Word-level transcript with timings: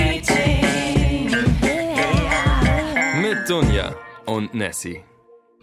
Montagsmeeting. 0.00 1.30
Mit 3.20 3.48
Dunja 3.48 3.94
und 4.26 4.54
Nessie. 4.54 5.00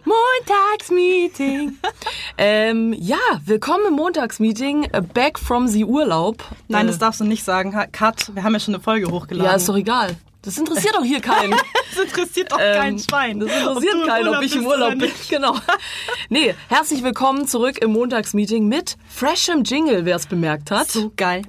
Montagsmeeting. 0.04 1.76
ähm, 2.38 2.94
ja, 2.96 3.16
willkommen 3.44 3.84
im 3.88 3.94
Montagsmeeting. 3.94 4.84
äh, 4.92 5.02
Back 5.02 5.38
from 5.38 5.66
the 5.68 5.84
Urlaub. 5.84 6.44
Nein, 6.68 6.86
Äh, 6.86 6.88
das 6.88 6.98
darfst 6.98 7.20
du 7.20 7.24
nicht 7.24 7.44
sagen. 7.44 7.74
Cut, 7.92 8.34
wir 8.34 8.44
haben 8.44 8.52
ja 8.54 8.60
schon 8.60 8.74
eine 8.74 8.82
Folge 8.82 9.10
hochgeladen. 9.10 9.50
Ja, 9.50 9.56
ist 9.56 9.68
doch 9.68 9.76
egal. 9.76 10.16
Das 10.42 10.56
interessiert 10.56 10.94
doch 10.94 11.04
hier 11.04 11.20
keinen. 11.20 11.50
das 11.94 12.04
interessiert 12.04 12.52
doch 12.52 12.58
Ähm, 12.60 12.80
kein 12.80 12.98
Schwein. 12.98 13.40
Das 13.40 13.50
interessiert 13.50 13.94
Ob 13.96 14.06
keinen, 14.06 14.28
ob 14.28 14.42
ich 14.42 14.54
im 14.54 14.66
Urlaub 14.66 14.96
bin. 14.98 15.10
Genau. 15.28 15.56
Nee, 16.28 16.54
herzlich 16.68 17.02
willkommen 17.02 17.46
zurück 17.46 17.78
im 17.78 17.92
Montagsmeeting 17.92 18.68
mit 18.68 18.96
freshem 19.08 19.64
Jingle, 19.64 20.04
wer 20.04 20.16
es 20.16 20.26
bemerkt 20.26 20.70
hat. 20.70 20.90
So 20.90 21.12
geil. 21.16 21.42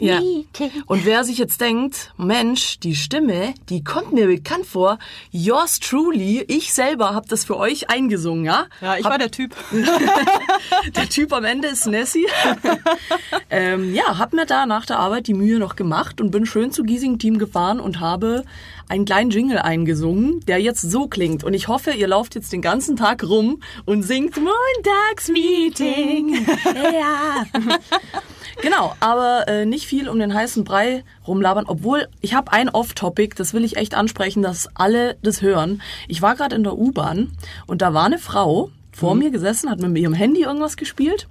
Ja. 0.00 0.20
Und 0.86 1.04
wer 1.04 1.24
sich 1.24 1.38
jetzt 1.38 1.60
denkt, 1.60 2.12
Mensch, 2.16 2.80
die 2.80 2.94
Stimme, 2.94 3.54
die 3.68 3.84
kommt 3.84 4.12
mir 4.12 4.26
bekannt 4.26 4.66
vor. 4.66 4.98
Yours 5.30 5.78
truly, 5.78 6.44
ich 6.48 6.72
selber 6.72 7.14
habe 7.14 7.28
das 7.28 7.44
für 7.44 7.56
euch 7.56 7.90
eingesungen, 7.90 8.44
ja? 8.44 8.66
Ja, 8.80 8.96
ich 8.96 9.04
hab, 9.04 9.12
war 9.12 9.18
der 9.18 9.30
Typ. 9.30 9.54
der 10.96 11.08
Typ 11.08 11.32
am 11.32 11.44
Ende 11.44 11.68
ist 11.68 11.86
Nessie. 11.86 12.26
ähm, 13.50 13.94
ja, 13.94 14.18
hab 14.18 14.32
mir 14.32 14.46
da 14.46 14.66
nach 14.66 14.86
der 14.86 14.98
Arbeit 14.98 15.26
die 15.26 15.34
Mühe 15.34 15.58
noch 15.58 15.76
gemacht 15.76 16.20
und 16.20 16.30
bin 16.30 16.46
schön 16.46 16.72
zu 16.72 16.82
Giesing 16.82 17.18
Team 17.18 17.38
gefahren 17.38 17.80
und 17.80 18.00
habe 18.00 18.44
einen 18.88 19.04
kleinen 19.04 19.30
Jingle 19.30 19.58
eingesungen, 19.58 20.40
der 20.46 20.58
jetzt 20.58 20.82
so 20.82 21.06
klingt. 21.06 21.44
Und 21.44 21.54
ich 21.54 21.68
hoffe, 21.68 21.92
ihr 21.92 22.08
lauft 22.08 22.34
jetzt 22.34 22.52
den 22.52 22.60
ganzen 22.60 22.96
Tag 22.96 23.22
rum 23.22 23.62
und 23.84 24.02
singt 24.02 24.36
Montagsmeeting. 24.36 26.34
ja. 26.74 27.44
Genau, 28.62 28.89
aber 29.00 29.46
äh, 29.48 29.66
nicht 29.66 29.86
viel 29.86 30.08
um 30.08 30.18
den 30.18 30.34
heißen 30.34 30.64
Brei 30.64 31.04
rumlabern, 31.26 31.66
obwohl 31.66 32.08
ich 32.20 32.34
habe 32.34 32.52
ein 32.52 32.68
Off-Topic, 32.68 33.34
das 33.36 33.54
will 33.54 33.64
ich 33.64 33.76
echt 33.76 33.94
ansprechen, 33.94 34.42
dass 34.42 34.68
alle 34.74 35.16
das 35.22 35.42
hören. 35.42 35.82
Ich 36.08 36.22
war 36.22 36.34
gerade 36.34 36.56
in 36.56 36.64
der 36.64 36.76
U-Bahn 36.76 37.32
und 37.66 37.82
da 37.82 37.94
war 37.94 38.04
eine 38.04 38.18
Frau 38.18 38.70
vor 38.92 39.14
mir 39.14 39.30
gesessen, 39.30 39.70
hat 39.70 39.80
mit 39.80 39.96
ihrem 39.96 40.14
Handy 40.14 40.42
irgendwas 40.42 40.76
gespielt 40.76 41.28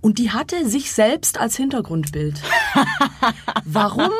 und 0.00 0.18
die 0.18 0.30
hatte 0.30 0.68
sich 0.68 0.92
selbst 0.92 1.38
als 1.38 1.56
Hintergrundbild. 1.56 2.40
Warum 3.64 4.10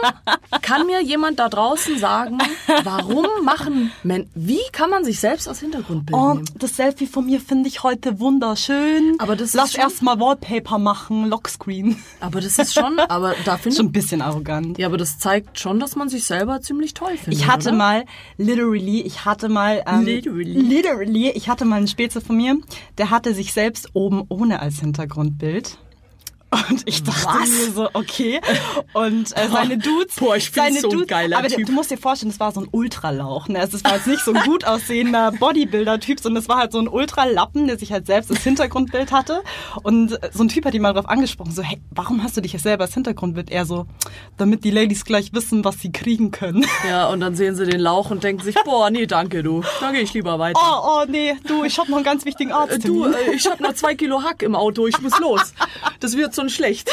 kann 0.63 0.87
mir 0.87 1.03
jemand 1.03 1.39
da 1.39 1.49
draußen 1.49 1.99
sagen, 1.99 2.39
warum 2.85 3.27
machen 3.45 3.91
Men 4.03 4.29
wie 4.35 4.61
kann 4.73 4.91
man 4.91 5.05
sich 5.05 5.21
selbst 5.21 5.49
als 5.49 5.61
Hintergrundbild 5.61 6.15
Oh, 6.17 6.35
nehmen? 6.35 6.45
das 6.57 6.77
Selfie 6.77 7.07
von 7.07 7.27
mir 7.27 7.41
finde 7.41 7.69
ich 7.69 7.83
heute 7.83 8.21
wunderschön. 8.21 9.17
Aber 9.19 9.37
das 9.37 9.55
Lass 9.55 9.73
schon- 9.73 9.81
erst 9.81 10.03
mal 10.03 10.21
Wallpaper 10.21 10.79
machen, 10.79 11.27
Lockscreen. 11.29 11.97
Aber 12.21 12.41
das 12.41 12.59
ist 12.59 12.75
schon, 12.75 12.99
aber 12.99 13.35
da 13.45 13.57
finde 13.59 13.77
Schon 13.77 13.87
ein 13.87 13.93
bisschen 13.93 14.23
arrogant. 14.23 14.79
Ja, 14.79 14.87
aber 14.87 14.97
das 14.99 15.19
zeigt 15.19 15.59
schon, 15.59 15.81
dass 15.81 15.97
man 15.97 16.09
sich 16.09 16.25
selber 16.25 16.61
ziemlich 16.61 16.95
toll 16.95 17.17
findet. 17.17 17.41
Ich 17.41 17.47
hatte 17.49 17.69
oder? 17.71 17.79
mal, 17.79 18.05
literally, 18.37 19.01
ich 19.03 19.25
hatte 19.25 19.49
mal, 19.49 19.83
ähm, 19.87 20.05
Literally. 20.05 20.61
literally, 20.61 21.31
ich 21.31 21.49
hatte 21.49 21.65
mal 21.65 21.77
einen 21.77 21.89
Speze 21.89 22.21
von 22.21 22.37
mir, 22.37 22.59
der 22.99 23.11
hatte 23.11 23.35
sich 23.35 23.53
selbst 23.53 23.91
oben 23.95 24.25
ohne 24.29 24.61
als 24.61 24.81
Hintergrundbild. 24.81 25.70
Und 26.51 26.83
ich 26.87 27.03
dachte 27.05 27.27
Was? 27.27 27.49
mir 27.49 27.73
so, 27.73 27.89
okay. 27.93 28.41
Und 28.93 29.37
äh, 29.37 29.49
seine 29.53 29.79
Dudes, 29.79 30.17
Boah, 30.17 30.35
ich 30.37 30.51
bin 30.51 30.65
seine 30.65 30.81
so 30.81 30.89
Dudes, 30.89 31.07
geiler 31.07 31.39
aber 31.39 31.47
Typ. 31.49 31.67
du 31.67 31.73
musst 31.73 31.91
dir 31.93 31.97
vorstellen, 31.97 32.31
das 32.33 32.41
war 32.41 32.51
so 32.51 32.61
ein 32.61 32.69
Ultralauch. 32.73 33.47
Ne? 33.49 33.61
Also, 33.61 33.73
Das 33.79 33.85
war 33.85 33.95
jetzt 33.97 34.09
nicht 34.09 34.25
so 34.25 34.33
ein 34.33 34.43
gut 34.45 34.65
aussehender 34.65 35.31
Bodybuilder-Typ, 35.33 36.19
sondern 36.19 36.43
das 36.43 36.49
war 36.49 36.59
halt 36.59 36.73
so 36.73 36.79
ein 36.81 36.89
Ultralappen, 36.89 37.69
der 37.69 37.79
sich 37.79 37.93
halt 37.93 38.07
selbst 38.07 38.31
als 38.33 38.43
Hintergrundbild 38.43 39.13
hatte. 39.13 39.43
Und 39.85 40.19
so 40.33 40.43
ein 40.43 40.49
Typ 40.49 40.65
hat 40.65 40.75
ihn 40.75 40.83
mal 40.83 40.93
darauf 40.93 41.09
angesprochen, 41.09 41.53
so, 41.53 41.63
hey, 41.63 41.81
warum 41.91 42.23
hast 42.25 42.37
du 42.37 42.41
dich 42.41 42.53
jetzt 42.53 42.63
selber 42.65 42.85
als 42.85 42.95
Hintergrundbild? 42.95 43.51
Er 43.51 43.65
so, 43.65 43.87
damit 44.37 44.65
die 44.65 44.71
Ladies 44.73 45.05
gleich 45.05 45.33
wissen, 45.33 45.65
was 45.65 45.79
sie 45.79 45.93
kriegen 45.93 46.33
können. 46.33 46.67
Ja, 46.89 47.09
und 47.11 47.21
dann 47.21 47.37
sehen 47.37 47.55
sie 47.55 47.65
den 47.67 47.81
Lauch 47.81 48.11
und 48.11 48.25
denken 48.25 48.43
sich, 48.43 48.57
boah, 48.65 48.91
nee, 48.91 49.07
danke 49.07 49.43
du. 49.45 49.63
Dann 49.81 49.93
gehe 49.93 50.03
ich 50.03 50.15
lieber 50.15 50.39
weiter. 50.41 50.59
Oh, 50.61 51.03
oh, 51.03 51.05
nee, 51.09 51.37
du, 51.47 51.63
ich 51.65 51.79
habe 51.79 51.91
noch 51.91 51.99
einen 51.99 52.05
ganz 52.05 52.25
wichtigen 52.25 52.51
Äh, 52.51 52.55
Arzt. 52.55 52.87
Du, 52.89 53.05
äh, 53.07 53.35
ich 53.35 53.47
habe 53.49 53.63
noch 53.63 53.75
zwei 53.75 53.95
Kilo 53.95 54.23
Hack 54.25 54.43
im 54.43 54.57
Auto, 54.57 54.87
ich 54.89 55.01
muss 55.01 55.17
los. 55.21 55.55
Das 56.01 56.17
wird 56.17 56.35
so 56.35 56.40
schlecht. 56.49 56.91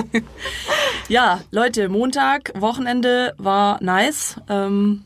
ja, 1.08 1.40
Leute, 1.50 1.88
Montag, 1.88 2.52
Wochenende 2.54 3.34
war 3.38 3.82
nice. 3.82 4.36
Ähm, 4.48 5.04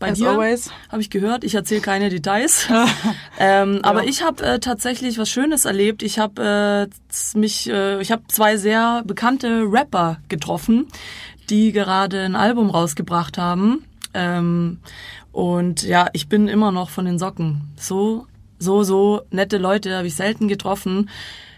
bei 0.00 0.10
As 0.10 0.18
dir 0.18 0.30
always. 0.30 0.70
habe 0.90 1.02
ich 1.02 1.10
gehört. 1.10 1.44
Ich 1.44 1.54
erzähle 1.54 1.80
keine 1.80 2.08
Details. 2.08 2.68
ähm, 3.38 3.80
Aber 3.82 4.04
ich 4.04 4.22
habe 4.22 4.42
äh, 4.42 4.58
tatsächlich 4.58 5.18
was 5.18 5.28
Schönes 5.28 5.64
erlebt. 5.64 6.02
Ich 6.02 6.18
habe 6.18 6.88
äh, 6.90 7.38
mich, 7.38 7.68
äh, 7.68 8.00
ich 8.00 8.10
habe 8.10 8.22
zwei 8.28 8.56
sehr 8.56 9.02
bekannte 9.04 9.64
Rapper 9.70 10.18
getroffen, 10.28 10.86
die 11.50 11.72
gerade 11.72 12.22
ein 12.22 12.36
Album 12.36 12.70
rausgebracht 12.70 13.38
haben. 13.38 13.84
Ähm, 14.14 14.78
und 15.32 15.82
ja, 15.82 16.08
ich 16.12 16.28
bin 16.28 16.48
immer 16.48 16.72
noch 16.72 16.90
von 16.90 17.04
den 17.04 17.18
Socken. 17.18 17.72
So, 17.76 18.26
so, 18.58 18.82
so 18.84 19.22
nette 19.30 19.58
Leute 19.58 19.96
habe 19.96 20.06
ich 20.06 20.14
selten 20.14 20.48
getroffen. 20.48 21.10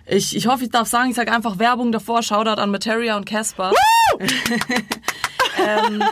Ich, 0.08 0.36
ich 0.36 0.46
hoffe, 0.46 0.64
ich 0.64 0.70
darf 0.70 0.88
sagen, 0.88 1.10
ich 1.10 1.16
sage 1.16 1.32
einfach 1.32 1.58
Werbung 1.58 1.90
davor. 1.90 2.22
Shoutout 2.22 2.60
an 2.60 2.70
Materia 2.70 3.16
und 3.16 3.26
Casper. 3.26 3.72
ähm, 5.58 6.02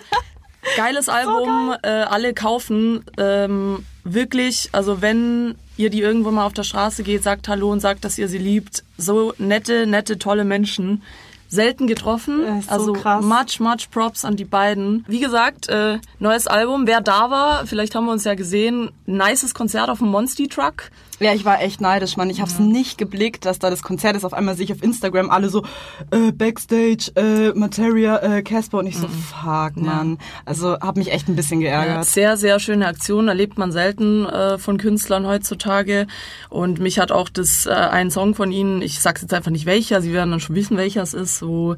geiles 0.77 1.09
Album, 1.09 1.75
äh, 1.82 1.88
alle 1.88 2.34
kaufen. 2.34 3.04
Ähm, 3.19 3.84
wirklich, 4.03 4.71
also 4.72 5.00
wenn 5.00 5.54
ihr 5.77 5.91
die 5.91 6.00
irgendwo 6.00 6.31
mal 6.31 6.47
auf 6.47 6.53
der 6.53 6.65
Straße 6.65 7.03
geht, 7.04 7.22
sagt 7.22 7.49
Hallo 7.49 7.71
und 7.71 7.81
sagt, 7.81 8.04
dass 8.04 8.19
ihr 8.19 8.28
sie 8.28 8.38
liebt. 8.38 8.84
So 8.97 9.33
nette, 9.38 9.87
nette, 9.87 10.19
tolle 10.19 10.44
Menschen. 10.44 11.03
Selten 11.49 11.87
getroffen. 11.87 12.62
So 12.62 12.71
also 12.71 12.93
krass. 12.94 13.25
much, 13.25 13.60
much 13.60 13.91
Props 13.93 14.25
an 14.25 14.34
die 14.34 14.44
beiden. 14.44 15.04
Wie 15.06 15.21
gesagt, 15.21 15.69
äh, 15.69 15.99
neues 16.19 16.49
Album. 16.49 16.88
Wer 16.88 17.00
da 17.00 17.31
war, 17.31 17.66
vielleicht 17.66 17.94
haben 17.94 18.06
wir 18.06 18.12
uns 18.12 18.25
ja 18.25 18.34
gesehen. 18.34 18.91
Nices 19.06 19.54
Konzert 19.54 19.88
auf 19.88 19.99
dem 19.99 20.09
Monster 20.09 20.49
Truck. 20.49 20.91
Ja, 21.21 21.33
ich 21.33 21.45
war 21.45 21.63
echt 21.63 21.81
neidisch, 21.81 22.17
Mann. 22.17 22.29
Ich 22.31 22.41
habe 22.41 22.51
es 22.51 22.59
nicht 22.59 22.99
geblickt, 22.99 23.45
dass 23.45 23.59
da 23.59 23.71
das 23.71 23.83
Konzert 23.83 24.17
ist. 24.17 24.25
Auf 24.25 24.33
einmal 24.35 24.57
sehe 24.57 24.65
ich 24.65 24.73
auf 24.73 24.83
Instagram 24.83 25.31
alle 25.31 25.49
so 25.49 25.65
äh, 26.11 26.33
Backstage, 26.33 27.13
äh, 27.17 27.53
Materia, 27.59 28.19
äh, 28.19 28.43
Casper 28.43 28.79
und 28.79 28.87
ich 28.87 28.97
so, 28.99 29.07
fuck, 29.09 29.77
Mann. 29.77 30.19
Also 30.45 30.79
habe 30.81 30.99
mich 30.99 31.13
echt 31.13 31.29
ein 31.29 31.37
bisschen 31.37 31.61
Ja, 31.61 31.85
geärgert. 31.85 32.07
sehr, 32.07 32.37
sehr 32.37 32.59
schöne 32.59 32.87
Aktion, 32.87 33.29
erlebt 33.29 33.59
man 33.59 33.73
selten 33.73 34.27
äh, 34.27 34.59
von 34.59 34.77
Künstlern 34.79 35.27
heutzutage. 35.27 36.07
Und 36.51 36.81
mich 36.81 36.99
hat 36.99 37.13
auch 37.13 37.29
das 37.29 37.67
äh, 37.67 37.71
ein 37.71 38.11
Song 38.11 38.35
von 38.35 38.51
ihnen, 38.53 38.83
ich 38.83 39.01
sag's 39.01 39.23
jetzt 39.23 39.33
einfach 39.35 39.51
nicht 39.51 39.67
welcher, 39.67 40.01
sie 40.03 40.13
werden 40.13 40.31
dann 40.31 40.41
schon 40.41 40.57
wissen, 40.57 40.77
welcher 40.77 41.03
es 41.03 41.15
ist, 41.15 41.43
wo 41.43 41.77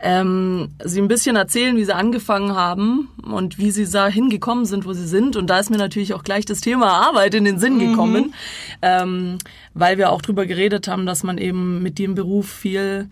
ähm, 0.00 0.70
sie 0.84 1.00
ein 1.00 1.08
bisschen 1.08 1.36
erzählen, 1.36 1.76
wie 1.76 1.84
sie 1.84 1.94
angefangen 1.94 2.54
haben 2.54 3.08
und 3.22 3.58
wie 3.58 3.70
sie 3.70 3.86
da 3.88 4.06
hingekommen 4.08 4.64
sind, 4.64 4.84
wo 4.84 4.92
sie 4.92 5.06
sind. 5.06 5.36
Und 5.36 5.48
da 5.48 5.58
ist 5.58 5.70
mir 5.70 5.78
natürlich 5.78 6.14
auch 6.14 6.22
gleich 6.22 6.44
das 6.44 6.60
Thema 6.60 6.86
Arbeit 7.08 7.34
in 7.34 7.44
den 7.44 7.58
Sinn 7.58 7.78
gekommen, 7.78 8.34
ähm, 8.82 9.38
weil 9.74 9.98
wir 9.98 10.10
auch 10.10 10.22
drüber 10.22 10.46
geredet 10.46 10.88
haben, 10.88 11.06
dass 11.06 11.22
man 11.22 11.38
eben 11.38 11.82
mit 11.82 11.98
dem 11.98 12.14
Beruf 12.14 12.48
viel 12.50 13.08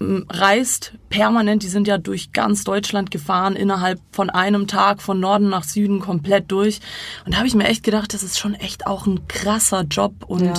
ähm, 0.00 0.26
reist 0.28 0.94
permanent. 1.10 1.62
Die 1.62 1.68
sind 1.68 1.86
ja 1.86 1.98
durch 1.98 2.32
ganz 2.32 2.64
Deutschland 2.64 3.10
gefahren, 3.10 3.56
innerhalb 3.56 4.00
von 4.10 4.30
einem 4.30 4.66
Tag 4.66 5.02
von 5.02 5.20
Norden 5.20 5.48
nach 5.48 5.64
Süden 5.64 6.00
komplett 6.00 6.50
durch. 6.50 6.80
Und 7.24 7.34
da 7.34 7.38
habe 7.38 7.46
ich 7.46 7.54
mir 7.54 7.64
echt 7.64 7.82
gedacht, 7.84 8.14
das 8.14 8.22
ist 8.22 8.38
schon 8.38 8.54
echt 8.54 8.86
auch 8.86 9.06
ein 9.06 9.26
krasser 9.28 9.82
Job 9.82 10.12
und 10.26 10.44
Ja, 10.44 10.54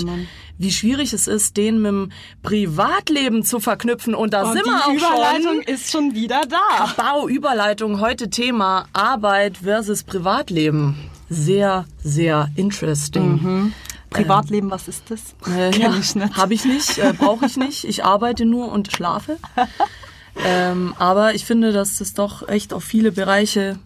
wie 0.60 0.72
schwierig 0.72 1.14
es 1.14 1.28
ist, 1.28 1.58
den 1.58 1.82
mit 1.82 1.90
dem 1.92 2.12
Privatleben 2.44 3.44
zu 3.44 3.60
verknüpfen. 3.60 4.14
Und 4.16 4.34
da 4.34 4.44
Und 4.44 4.54
sind 4.54 4.66
die 4.66 4.70
wir 4.70 4.86
auch 4.86 4.94
Überleitung 4.94 5.64
schon. 5.64 5.74
ist 5.74 5.92
schon 5.92 6.14
wieder 6.16 6.42
da. 6.48 6.94
Bauüberleitung, 6.96 8.00
heute 8.00 8.30
Thema 8.30 8.86
Arbeit 8.94 9.58
versus 9.58 10.04
Privatleben. 10.04 10.96
Sehr, 11.30 11.86
sehr 12.04 12.50
interesting. 12.56 13.74
Privatleben, 14.14 14.72
was 14.72 14.88
ist 14.88 15.10
das? 15.10 15.36
Äh, 15.48 15.78
ja, 15.78 15.94
ich 16.00 16.16
nicht. 16.16 16.38
Habe 16.38 16.54
ich 16.54 16.66
nicht, 16.66 16.98
äh, 16.98 17.14
brauche 17.14 17.46
ich 17.46 17.58
nicht. 17.58 17.84
Ich 17.84 18.04
arbeite 18.04 18.46
nur 18.46 18.72
und 18.72 18.92
schlafe. 18.92 19.38
ähm, 20.46 20.94
aber 20.98 21.36
ich 21.36 21.46
finde, 21.46 21.74
dass 21.74 21.98
das 21.98 22.14
doch 22.14 22.48
echt 22.48 22.74
auf 22.74 22.84
viele 22.84 23.12
Bereiche 23.12 23.78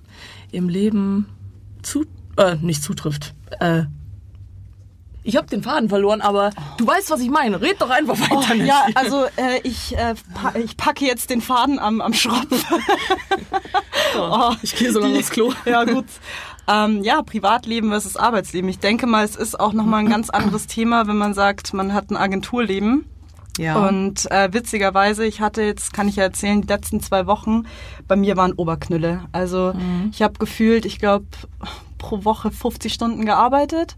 im 0.51 0.69
Leben 0.69 1.28
zu, 1.81 2.06
äh, 2.38 2.56
nicht 2.56 2.84
zutrifft. 2.84 3.34
Äh, 3.60 3.84
ich 5.28 5.36
habe 5.36 5.48
den 5.48 5.62
Faden 5.62 5.90
verloren, 5.90 6.22
aber 6.22 6.51
du 6.78 6.88
weißt, 6.88 7.10
was 7.12 7.19
ich 7.19 7.30
meine. 7.30 7.60
Red 7.60 7.81
doch 7.81 7.90
einfach 7.90 8.18
weiter. 8.18 8.54
Oh, 8.54 8.63
ja, 8.63 8.86
also 8.96 9.25
äh, 9.36 9.60
ich, 9.63 9.94
äh, 9.98 10.16
pa 10.34 10.54
ich 10.57 10.78
packe 10.78 11.06
jetzt 11.06 11.30
den 11.30 11.42
Faden 11.42 11.80
am, 11.80 12.00
am 12.00 12.13
Schropf. 12.13 12.48
oh, 14.18 14.54
ich 14.62 14.74
gehe 14.74 14.90
so 14.94 15.00
lange 15.01 15.19
aufs 15.19 15.30
Klo. 15.30 15.51
Ja, 15.66 15.84
gut. 15.84 16.06
Ähm, 16.68 17.02
ja, 17.04 17.22
Privatleben 17.22 17.90
versus 17.90 18.18
Arbeitsleben. 18.18 18.69
Ich 18.69 18.80
denke 18.80 19.08
mal, 19.08 19.24
es 19.24 19.36
ist 19.36 19.60
auch 19.60 19.74
nochmal 19.74 20.02
ein 20.02 20.10
ganz 20.10 20.30
anderes 20.30 20.68
Thema, 20.68 21.08
wenn 21.08 21.18
man 21.18 21.34
sagt, 21.34 21.74
man 21.74 21.94
hat 21.94 22.12
ein 22.12 22.18
Agenturleben. 22.18 23.06
ja. 23.58 23.88
Und 23.88 24.30
äh, 24.31 24.50
witzigerweise, 24.52 25.25
ich 25.25 25.40
hatte 25.42 25.62
jetzt, 25.64 25.94
kann 25.94 26.08
ich 26.08 26.18
ja 26.18 26.24
erzählen, 26.24 26.62
die 26.62 26.68
letzten 26.68 27.00
zwei 27.00 27.25
Wochen, 27.25 27.64
bei 28.08 28.16
mir 28.16 28.36
waren 28.38 28.54
Oberknülle. 28.54 29.22
Also 29.31 29.74
ich 30.12 30.22
habe 30.22 30.34
gefühlt, 30.40 30.86
ich 30.86 31.00
glaube, 31.00 31.25
pro 31.98 32.25
Woche 32.25 32.52
50 32.52 32.94
Stunden 32.94 33.25
gearbeitet, 33.25 33.96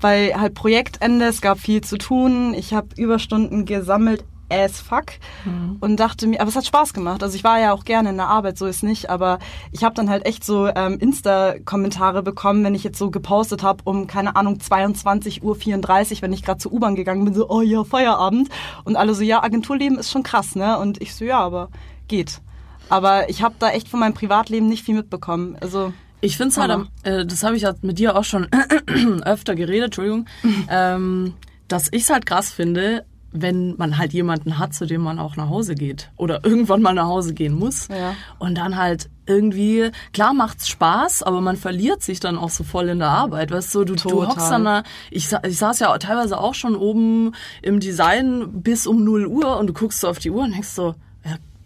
bei 0.00 0.34
halt 0.34 0.54
Projektende, 0.54 1.26
es 1.26 1.40
gab 1.40 1.58
viel 1.58 1.80
zu 1.80 1.98
tun, 1.98 2.54
ich 2.54 2.74
habe 2.74 2.88
Überstunden 2.96 3.64
gesammelt 3.64 4.24
as 4.48 4.80
fuck 4.80 5.06
mhm. 5.44 5.76
und 5.80 5.98
dachte 5.98 6.26
mir, 6.26 6.40
aber 6.40 6.48
es 6.48 6.56
hat 6.56 6.66
Spaß 6.66 6.92
gemacht. 6.92 7.22
Also 7.22 7.36
ich 7.36 7.44
war 7.44 7.58
ja 7.60 7.72
auch 7.72 7.84
gerne 7.84 8.10
in 8.10 8.16
der 8.16 8.28
Arbeit, 8.28 8.58
so 8.58 8.66
ist 8.66 8.82
nicht, 8.82 9.10
aber 9.10 9.38
ich 9.72 9.84
habe 9.84 9.94
dann 9.94 10.10
halt 10.10 10.26
echt 10.26 10.44
so 10.44 10.68
ähm, 10.68 10.98
Insta-Kommentare 10.98 12.22
bekommen, 12.22 12.64
wenn 12.64 12.74
ich 12.74 12.84
jetzt 12.84 12.98
so 12.98 13.10
gepostet 13.10 13.62
habe 13.62 13.82
um, 13.84 14.06
keine 14.06 14.36
Ahnung, 14.36 14.56
22.34 14.56 15.42
Uhr, 15.42 16.22
wenn 16.22 16.32
ich 16.32 16.42
gerade 16.42 16.58
zur 16.58 16.72
U-Bahn 16.72 16.94
gegangen 16.94 17.24
bin, 17.24 17.34
so, 17.34 17.48
oh 17.48 17.62
ja, 17.62 17.84
Feierabend. 17.84 18.48
Und 18.84 18.96
alle 18.96 19.14
so, 19.14 19.22
ja, 19.22 19.42
Agenturleben 19.42 19.98
ist 19.98 20.10
schon 20.10 20.22
krass, 20.22 20.54
ne? 20.54 20.78
Und 20.78 21.00
ich 21.00 21.14
so, 21.14 21.24
ja, 21.24 21.40
aber 21.40 21.70
geht. 22.08 22.40
Aber 22.88 23.28
ich 23.30 23.42
habe 23.42 23.54
da 23.58 23.70
echt 23.70 23.88
von 23.88 24.00
meinem 24.00 24.14
Privatleben 24.14 24.68
nicht 24.68 24.84
viel 24.84 24.94
mitbekommen. 24.94 25.56
Also 25.60 25.92
ich 26.20 26.36
finde 26.36 26.50
es 26.50 26.56
halt, 26.56 26.88
äh, 27.02 27.26
das 27.26 27.42
habe 27.42 27.56
ich 27.56 27.64
halt 27.64 27.84
mit 27.84 27.98
dir 27.98 28.16
auch 28.16 28.24
schon 28.24 28.48
öfter 29.24 29.54
geredet, 29.54 29.86
Entschuldigung, 29.86 30.26
ähm, 30.70 31.34
dass 31.68 31.88
ich 31.92 32.02
es 32.02 32.10
halt 32.10 32.26
krass 32.26 32.50
finde, 32.50 33.04
wenn 33.34 33.76
man 33.76 33.98
halt 33.98 34.12
jemanden 34.12 34.58
hat, 34.58 34.72
zu 34.72 34.86
dem 34.86 35.02
man 35.02 35.18
auch 35.18 35.36
nach 35.36 35.48
Hause 35.48 35.74
geht 35.74 36.10
oder 36.16 36.44
irgendwann 36.44 36.80
mal 36.80 36.94
nach 36.94 37.08
Hause 37.08 37.34
gehen 37.34 37.54
muss. 37.54 37.88
Ja. 37.88 38.14
und 38.38 38.56
dann 38.56 38.76
halt 38.76 39.10
irgendwie, 39.26 39.90
klar 40.12 40.34
macht's 40.34 40.68
Spaß, 40.68 41.22
aber 41.22 41.40
man 41.40 41.56
verliert 41.56 42.02
sich 42.02 42.20
dann 42.20 42.36
auch 42.36 42.50
so 42.50 42.62
voll 42.62 42.88
in 42.88 42.98
der 42.98 43.08
Arbeit, 43.08 43.50
weißt 43.50 43.74
du, 43.74 43.84
du, 43.84 43.94
du 43.94 44.26
hockst 44.26 44.50
dann 44.50 44.64
da, 44.64 44.82
ich, 45.10 45.30
ich 45.46 45.58
saß 45.58 45.80
ja 45.80 45.96
teilweise 45.98 46.38
auch 46.38 46.54
schon 46.54 46.76
oben 46.76 47.32
im 47.62 47.80
Design 47.80 48.62
bis 48.62 48.86
um 48.86 49.02
0 49.02 49.26
Uhr 49.26 49.56
und 49.56 49.68
du 49.68 49.72
guckst 49.72 50.00
so 50.00 50.08
auf 50.08 50.18
die 50.18 50.30
Uhr 50.30 50.42
und 50.44 50.52
denkst 50.52 50.68
so, 50.68 50.94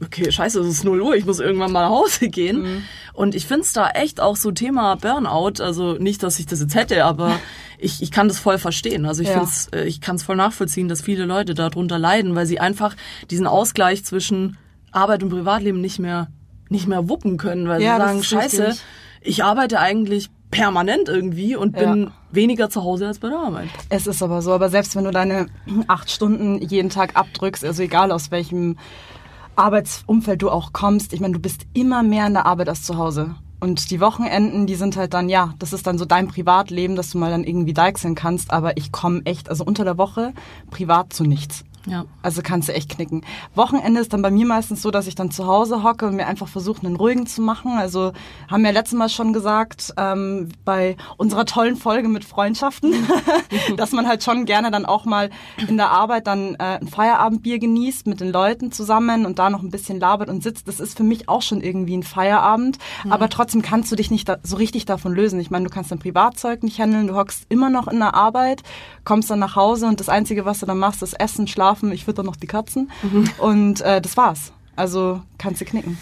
okay, 0.03 0.31
scheiße, 0.31 0.61
es 0.61 0.67
ist 0.67 0.85
0 0.85 1.01
Uhr, 1.01 1.15
ich 1.15 1.27
muss 1.27 1.41
irgendwann 1.41 1.73
mal 1.73 1.83
nach 1.83 1.91
Hause 1.91 2.29
gehen. 2.29 2.63
Mhm. 2.63 2.83
Und 3.13 3.35
ich 3.35 3.47
find's 3.47 3.73
da 3.73 3.91
echt 3.91 4.21
auch 4.21 4.37
so 4.37 4.53
Thema 4.53 4.95
Burnout, 4.97 5.63
also 5.63 5.95
nicht, 5.95 6.23
dass 6.23 6.39
ich 6.39 6.47
das 6.47 6.61
jetzt 6.61 6.75
hätte, 6.75 7.05
aber 7.05 7.39
ich, 7.79 8.03
ich 8.03 8.11
kann 8.11 8.29
das 8.29 8.39
voll 8.39 8.59
verstehen. 8.59 9.07
Also 9.07 9.23
ich 9.23 9.29
ja. 9.29 9.39
find's, 9.39 9.69
äh, 9.75 9.85
ich 9.85 10.01
kann 10.01 10.17
es 10.17 10.23
voll 10.23 10.37
nachvollziehen, 10.37 10.89
dass 10.89 11.03
viele 11.03 11.25
Leute 11.25 11.55
darunter 11.55 11.99
leiden, 11.99 12.35
weil 12.35 12.47
sie 12.47 12.61
einfach 12.61 12.95
diesen 13.31 13.47
Ausgleich 13.47 14.05
zwischen 14.05 14.57
Arbeit 14.93 15.23
und 15.23 15.31
Privatleben 15.31 15.81
nicht 15.81 15.99
mehr 15.99 16.29
nicht 16.71 16.87
mehr 16.87 17.09
wuppen 17.09 17.39
können, 17.39 17.67
weil 17.67 17.83
ja, 17.83 17.95
sie 17.95 18.03
sagen, 18.03 18.23
scheiße, 18.23 18.67
richtig. 18.67 18.85
ich 19.23 19.43
arbeite 19.43 19.81
eigentlich 19.81 20.29
permanent 20.51 21.09
irgendwie 21.09 21.57
und 21.57 21.73
bin 21.73 22.05
ja. 22.05 22.13
weniger 22.31 22.71
zu 22.71 22.83
Hause 22.83 23.07
als 23.07 23.19
bei 23.19 23.29
der 23.29 23.39
Arbeit. 23.39 23.69
Es 23.91 24.07
ist 24.07 24.23
aber 24.23 24.41
so, 24.43 24.53
aber 24.53 24.69
selbst 24.71 24.97
wenn 24.97 25.05
du 25.05 25.11
deine 25.11 25.47
acht 25.89 26.11
Stunden 26.11 26.61
jeden 26.61 26.91
Tag 26.91 27.17
abdrückst, 27.17 27.65
also 27.65 27.83
egal 27.83 28.13
aus 28.13 28.31
welchem 28.31 28.79
Arbeitsumfeld 29.59 30.41
du 30.41 30.51
auch 30.51 30.73
kommst, 30.73 31.13
ich 31.13 31.21
meine, 31.21 31.35
du 31.35 31.41
bist 31.41 31.67
immer 31.75 32.03
mehr 32.03 32.27
in 32.27 32.35
der 32.35 32.47
Arbeit 32.47 32.69
als 32.69 32.85
zu 32.85 32.97
Hause. 32.97 33.35
Und 33.61 33.91
die 33.91 34.01
Wochenenden, 34.01 34.69
die 34.69 34.77
sind 34.77 34.97
halt 34.97 35.15
dann, 35.15 35.29
ja, 35.29 35.55
das 35.59 35.73
ist 35.73 35.89
dann 35.89 35.99
so 35.99 36.05
dein 36.05 36.29
Privatleben, 36.29 36.95
dass 36.95 37.11
du 37.11 37.19
mal 37.19 37.33
dann 37.33 37.43
irgendwie 37.43 37.75
deichseln 37.75 38.15
kannst, 38.15 38.53
aber 38.53 38.77
ich 38.77 38.93
komme 38.93 39.23
echt, 39.25 39.51
also 39.51 39.65
unter 39.65 39.85
der 39.85 39.99
Woche 39.99 40.33
privat 40.71 41.13
zu 41.13 41.25
nichts. 41.25 41.65
Ja. 41.89 42.05
Also 42.23 42.43
kannst 42.43 42.69
du 42.69 42.75
echt 42.75 42.91
knicken. 42.91 43.25
Wochenende 43.55 44.01
ist 44.01 44.13
dann 44.13 44.23
bei 44.23 44.31
mir 44.31 44.47
meistens 44.47 44.83
so, 44.83 44.91
dass 44.91 45.07
ich 45.07 45.15
dann 45.15 45.31
zu 45.31 45.47
Hause 45.47 45.83
hocke 45.83 46.07
und 46.07 46.17
mir 46.17 46.27
einfach 46.27 46.49
versuche, 46.49 46.87
einen 46.87 46.97
ruhigen 46.97 47.27
zu 47.27 47.43
machen. 47.43 47.73
Also 47.73 48.13
haben 48.51 48.63
wir 48.63 48.73
letztes 48.73 48.99
Mal 48.99 49.09
schon 49.09 49.33
gesagt, 49.33 49.95
ähm, 49.97 50.49
bei 50.65 50.97
unserer 51.17 51.45
tollen 51.45 51.77
Folge 51.77 52.09
mit 52.09 52.25
Freundschaften, 52.25 52.95
dass 53.77 53.93
man 53.93 54.07
halt 54.07 54.23
schon 54.23 54.45
gerne 54.45 54.71
dann 54.71 54.87
auch 54.87 55.05
mal 55.05 55.31
in 55.69 55.77
der 55.77 55.91
Arbeit 55.91 56.27
dann 56.27 56.55
äh, 56.55 56.79
ein 56.81 56.89
Feierabendbier 56.89 57.59
genießt 57.59 58.07
mit 58.07 58.21
den 58.21 58.31
Leuten 58.31 58.73
zusammen 58.73 59.27
und 59.27 59.39
da 59.39 59.51
noch 59.51 59.63
ein 59.63 59.71
bisschen 59.71 60.01
labert 60.01 60.29
und 60.29 60.43
sitzt. 60.43 60.69
Das 60.69 60.81
ist 60.81 60.97
für 60.97 61.05
mich 61.05 61.29
auch 61.29 61.43
schon 61.43 61.61
irgendwie 61.61 61.97
ein 61.97 62.03
Feierabend. 62.03 62.79
Mhm. 63.05 63.13
Aber 63.13 63.29
trotzdem 63.29 63.63
kannst 63.63 63.91
du 63.93 63.97
dich 63.97 64.11
nicht 64.11 64.31
so 64.43 64.57
richtig 64.57 64.85
davon 64.85 65.15
lösen. 65.15 65.41
Ich 65.41 65.51
meine, 65.51 65.65
du 65.65 65.71
kannst 65.71 65.91
dein 65.91 65.99
Privatzeug 65.99 66.63
nicht 66.63 66.79
handeln, 66.81 67.07
du 67.07 67.17
hockst 67.17 67.47
immer 67.49 67.71
noch 67.71 67.89
in 67.89 67.99
der 67.99 68.15
Arbeit, 68.15 68.63
kommst 69.05 69.31
dann 69.31 69.39
nach 69.39 69.57
Hause 69.57 69.87
und 69.87 70.01
das 70.01 70.09
Einzige, 70.09 70.45
was 70.45 70.61
du 70.61 70.67
dann 70.67 70.79
machst, 70.79 71.03
ist 71.03 71.19
Essen, 71.19 71.47
Schlafen 71.47 71.78
schlafen, 71.79 71.93
ich 71.93 72.05
fütter 72.05 72.23
noch 72.23 72.37
die 72.37 72.47
Katzen. 72.47 72.91
Mhm. 73.03 73.31
Und 73.39 73.81
äh, 73.81 74.01
das 74.01 74.17
war's. 74.17 74.53
Also 74.77 75.23
kannst 75.39 75.61
du 75.61 75.65
knicken. 75.65 75.99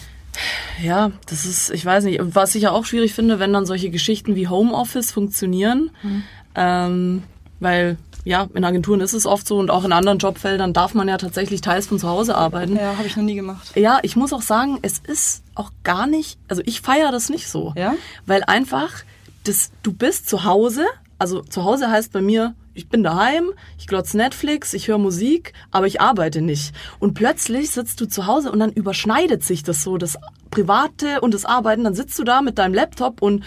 Ja, 0.83 1.13
das 1.27 1.47
ist, 1.47 1.71
ich 1.71 1.85
weiß 1.85 2.05
nicht, 2.05 2.21
was 2.23 2.55
ich 2.55 2.65
ja 2.65 2.71
auch 2.71 2.85
schwierig 2.85 3.15
finde, 3.15 3.39
wenn 3.39 3.53
dann 3.53 3.65
solche 3.65 3.91
Geschichten 3.91 4.35
wie 4.35 4.49
Homeoffice 4.49 5.11
funktionieren. 5.11 5.91
Mhm. 6.03 6.23
Ähm, 6.55 7.23
weil 7.59 7.97
ja, 8.25 8.49
in 8.55 8.65
Agenturen 8.65 9.01
ist 9.01 9.13
es 9.13 9.25
oft 9.25 9.47
so 9.47 9.57
und 9.57 9.71
auch 9.71 9.85
in 9.85 9.93
anderen 9.93 10.19
Jobfeldern 10.19 10.73
darf 10.73 10.95
man 10.95 11.09
ja 11.09 11.17
tatsächlich 11.17 11.61
teils 11.61 11.87
von 11.87 11.99
zu 11.99 12.09
Hause 12.09 12.35
arbeiten. 12.35 12.77
Ja, 12.77 12.97
habe 12.97 13.07
ich 13.07 13.17
noch 13.17 13.23
nie 13.23 13.37
gemacht. 13.37 13.73
Ja, 13.77 14.01
ich 14.03 14.17
muss 14.17 14.33
auch 14.33 14.43
sagen, 14.43 14.79
es 14.83 14.99
ist 14.99 15.43
auch 15.55 15.71
gar 15.85 16.07
nicht, 16.07 16.37
also 16.49 16.61
ich 16.67 16.81
feiere 16.81 17.13
das 17.13 17.31
nicht 17.31 17.49
so. 17.49 17.73
Ja? 17.77 17.95
Weil 18.27 18.43
einfach, 18.45 19.05
das, 19.45 19.71
du 19.85 19.93
bist 19.93 20.29
zu 20.29 20.45
Hause, 20.45 20.87
also 21.21 21.41
zu 21.43 21.63
Hause 21.65 21.89
heißt 21.89 22.13
bei 22.13 22.21
mir, 22.21 22.55
ich 22.77 22.89
bin 22.89 23.03
daheim, 23.03 23.53
ich 23.79 23.87
glotze 23.87 24.17
Netflix, 24.17 24.75
ich 24.75 24.89
höre 24.89 24.99
Musik, 24.99 25.55
aber 25.71 25.87
ich 25.87 26.01
arbeite 26.01 26.43
nicht. 26.43 26.75
Und 26.99 27.15
plötzlich 27.15 27.71
sitzt 27.71 28.01
du 28.01 28.07
zu 28.07 28.27
Hause 28.27 28.53
und 28.53 28.61
dann 28.61 28.71
überschneidet 28.71 29.43
sich 29.43 29.63
das 29.63 29.83
so, 29.83 29.97
das 29.97 30.19
Private 30.51 31.21
und 31.23 31.33
das 31.33 31.45
Arbeiten. 31.45 31.85
Dann 31.85 31.95
sitzt 31.95 32.19
du 32.19 32.25
da 32.25 32.43
mit 32.43 32.59
deinem 32.59 32.75
Laptop 32.75 33.23
und 33.23 33.45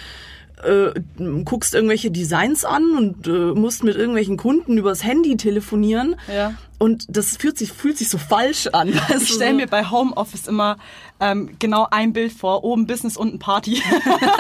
äh, 0.64 0.94
guckst 1.46 1.74
irgendwelche 1.74 2.12
Designs 2.12 2.66
an 2.66 2.98
und 2.98 3.28
äh, 3.28 3.60
musst 3.60 3.84
mit 3.84 3.96
irgendwelchen 3.96 4.38
Kunden 4.38 4.78
übers 4.78 5.04
Handy 5.04 5.38
telefonieren. 5.38 6.16
Ja. 6.34 6.54
Und 6.78 7.06
das 7.10 7.36
fühlt 7.36 7.58
sich, 7.58 7.74
fühlt 7.74 7.98
sich 7.98 8.10
so 8.10 8.18
falsch 8.18 8.68
an. 8.68 8.94
Ich 9.22 9.30
stelle 9.30 9.54
mir 9.54 9.68
bei 9.68 9.90
Homeoffice 9.90 10.48
immer 10.48 10.78
ähm, 11.20 11.56
genau 11.60 11.88
ein 11.92 12.14
Bild 12.14 12.32
vor, 12.32 12.64
oben 12.64 12.88
Business, 12.88 13.18
unten 13.18 13.38
Party. 13.38 13.82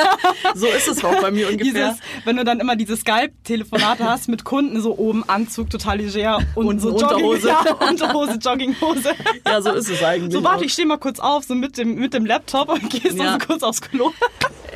so 0.55 0.67
ist 0.67 0.87
es 0.87 1.03
auch 1.03 1.21
bei 1.21 1.31
mir 1.31 1.49
ungefähr. 1.51 1.89
Dieses, 1.91 1.99
wenn 2.23 2.37
du 2.37 2.45
dann 2.45 2.59
immer 2.59 2.77
diese 2.77 2.95
Skype-Telefonate 2.95 4.05
hast 4.05 4.29
mit 4.29 4.45
Kunden, 4.45 4.81
so 4.81 4.97
oben 4.97 5.27
Anzug, 5.27 5.69
total 5.69 5.97
leger 5.97 6.39
und, 6.55 6.67
und 6.67 6.79
so 6.79 6.89
Unterhose. 6.89 7.49
Jogging, 7.49 7.75
ja, 7.79 7.87
Unterhose, 7.87 8.39
Jogginghose. 8.41 9.09
Ja, 9.45 9.61
so 9.61 9.71
ist 9.73 9.89
es 9.89 10.01
eigentlich. 10.01 10.31
So, 10.31 10.43
warte, 10.43 10.59
auch. 10.59 10.61
ich 10.61 10.73
stehe 10.73 10.87
mal 10.87 10.97
kurz 10.97 11.19
auf, 11.19 11.43
so 11.43 11.55
mit 11.55 11.77
dem, 11.77 11.95
mit 11.95 12.13
dem 12.13 12.25
Laptop 12.25 12.69
und 12.69 12.89
gehst 12.89 13.17
ja. 13.17 13.33
so 13.33 13.45
kurz 13.45 13.63
aufs 13.63 13.81
Klo. 13.81 14.13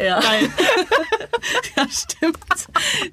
Ja. 0.02 0.20
Geil. 0.20 0.50
ja, 1.78 1.88
stimmt. 1.90 2.38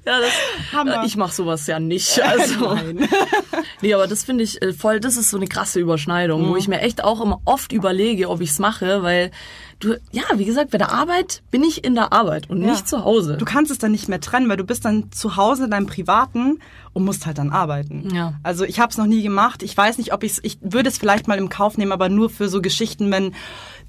Ja, 0.05 0.19
das, 0.19 0.31
Hammer. 0.73 1.03
Ich 1.05 1.17
mache 1.17 1.33
sowas 1.33 1.67
ja 1.67 1.79
nicht. 1.79 2.21
Also. 2.21 2.73
Nein. 2.73 3.09
nee, 3.81 3.93
aber 3.93 4.07
das 4.07 4.23
finde 4.23 4.43
ich 4.43 4.61
äh, 4.61 4.73
voll, 4.73 4.99
das 4.99 5.17
ist 5.17 5.29
so 5.29 5.37
eine 5.37 5.47
krasse 5.47 5.79
Überschneidung, 5.79 6.43
mhm. 6.43 6.49
wo 6.49 6.55
ich 6.55 6.67
mir 6.67 6.81
echt 6.81 7.03
auch 7.03 7.21
immer 7.21 7.41
oft 7.45 7.71
überlege, 7.71 8.29
ob 8.29 8.41
ich 8.41 8.51
es 8.51 8.59
mache, 8.59 9.03
weil 9.03 9.31
du, 9.79 9.95
ja, 10.11 10.23
wie 10.35 10.45
gesagt, 10.45 10.71
bei 10.71 10.77
der 10.77 10.91
Arbeit 10.91 11.41
bin 11.51 11.63
ich 11.63 11.83
in 11.83 11.95
der 11.95 12.13
Arbeit 12.13 12.49
und 12.49 12.61
ja. 12.61 12.71
nicht 12.71 12.87
zu 12.87 13.03
Hause. 13.03 13.37
Du 13.37 13.45
kannst 13.45 13.71
es 13.71 13.77
dann 13.77 13.91
nicht 13.91 14.07
mehr 14.07 14.21
trennen, 14.21 14.49
weil 14.49 14.57
du 14.57 14.63
bist 14.63 14.85
dann 14.85 15.11
zu 15.11 15.35
Hause 15.35 15.65
in 15.65 15.71
deinem 15.71 15.87
Privaten 15.87 16.59
und 16.93 17.03
musst 17.03 17.25
halt 17.25 17.37
dann 17.37 17.49
arbeiten. 17.49 18.13
Ja. 18.13 18.33
Also 18.43 18.63
ich 18.63 18.79
habe 18.79 18.91
es 18.91 18.97
noch 18.97 19.05
nie 19.05 19.23
gemacht. 19.23 19.63
Ich 19.63 19.75
weiß 19.75 19.97
nicht, 19.97 20.13
ob 20.13 20.23
ich's, 20.23 20.39
ich 20.43 20.57
würde 20.61 20.89
es 20.89 20.97
vielleicht 20.97 21.27
mal 21.27 21.37
im 21.37 21.49
Kauf 21.49 21.77
nehmen, 21.77 21.91
aber 21.91 22.09
nur 22.09 22.29
für 22.29 22.49
so 22.49 22.61
Geschichten, 22.61 23.11
wenn 23.11 23.33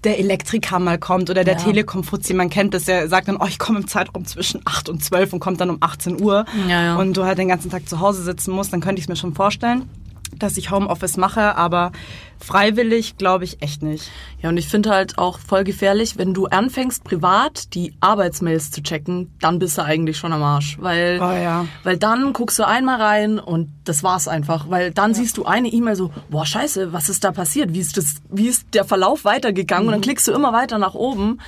der 0.04 0.18
Elektriker 0.18 0.78
mal 0.78 0.98
kommt 0.98 1.30
oder 1.30 1.44
der 1.44 1.54
ja. 1.54 1.60
Telekom-Fuzzi, 1.60 2.34
man 2.34 2.50
kennt 2.50 2.74
das, 2.74 2.84
der 2.84 3.08
sagt 3.08 3.28
dann, 3.28 3.36
oh, 3.36 3.46
ich 3.46 3.58
komme 3.58 3.80
im 3.80 3.86
Zeitraum 3.86 4.24
zwischen 4.26 4.60
8 4.64 4.88
und 4.88 5.04
12 5.04 5.34
und 5.34 5.40
kommt 5.40 5.60
dann 5.60 5.70
um 5.70 5.78
18 5.80 6.20
Uhr 6.20 6.44
ja, 6.68 6.82
ja. 6.82 6.96
und 6.96 7.16
du 7.16 7.24
halt 7.24 7.38
den 7.38 7.48
ganzen 7.48 7.70
Tag 7.70 7.88
zu 7.88 8.00
Hause 8.00 8.22
sitzen 8.22 8.52
musst, 8.52 8.72
dann 8.72 8.80
könnte 8.80 8.98
ich 8.98 9.04
es 9.04 9.08
mir 9.08 9.16
schon 9.16 9.34
vorstellen 9.34 9.88
dass 10.36 10.56
ich 10.56 10.70
Homeoffice 10.70 11.16
mache, 11.16 11.56
aber 11.56 11.92
freiwillig 12.38 13.16
glaube 13.16 13.44
ich 13.44 13.62
echt 13.62 13.82
nicht. 13.82 14.10
Ja, 14.42 14.48
und 14.48 14.56
ich 14.56 14.68
finde 14.68 14.90
halt 14.90 15.18
auch 15.18 15.38
voll 15.38 15.64
gefährlich, 15.64 16.18
wenn 16.18 16.34
du 16.34 16.46
anfängst, 16.46 17.04
privat 17.04 17.74
die 17.74 17.94
Arbeitsmails 18.00 18.70
zu 18.70 18.82
checken, 18.82 19.32
dann 19.40 19.58
bist 19.58 19.78
du 19.78 19.82
eigentlich 19.82 20.18
schon 20.18 20.32
am 20.32 20.42
Arsch. 20.42 20.76
Weil, 20.80 21.20
oh 21.20 21.32
ja. 21.32 21.66
weil 21.84 21.96
dann 21.96 22.32
guckst 22.32 22.58
du 22.58 22.66
einmal 22.66 23.00
rein 23.00 23.38
und 23.38 23.70
das 23.84 24.02
war's 24.02 24.28
einfach. 24.28 24.68
Weil 24.68 24.90
dann 24.90 25.12
ja. 25.12 25.18
siehst 25.18 25.36
du 25.36 25.44
eine 25.44 25.68
E-Mail 25.68 25.94
so, 25.94 26.10
boah, 26.30 26.44
scheiße, 26.44 26.92
was 26.92 27.08
ist 27.08 27.24
da 27.24 27.32
passiert? 27.32 27.72
Wie 27.72 27.80
ist, 27.80 27.96
das, 27.96 28.16
wie 28.28 28.48
ist 28.48 28.74
der 28.74 28.84
Verlauf 28.84 29.24
weitergegangen? 29.24 29.84
Mhm. 29.84 29.88
Und 29.88 29.92
dann 29.92 30.00
mhm. 30.00 30.04
klickst 30.04 30.28
du 30.28 30.32
immer 30.32 30.52
weiter 30.52 30.78
nach 30.78 30.94
oben. 30.94 31.38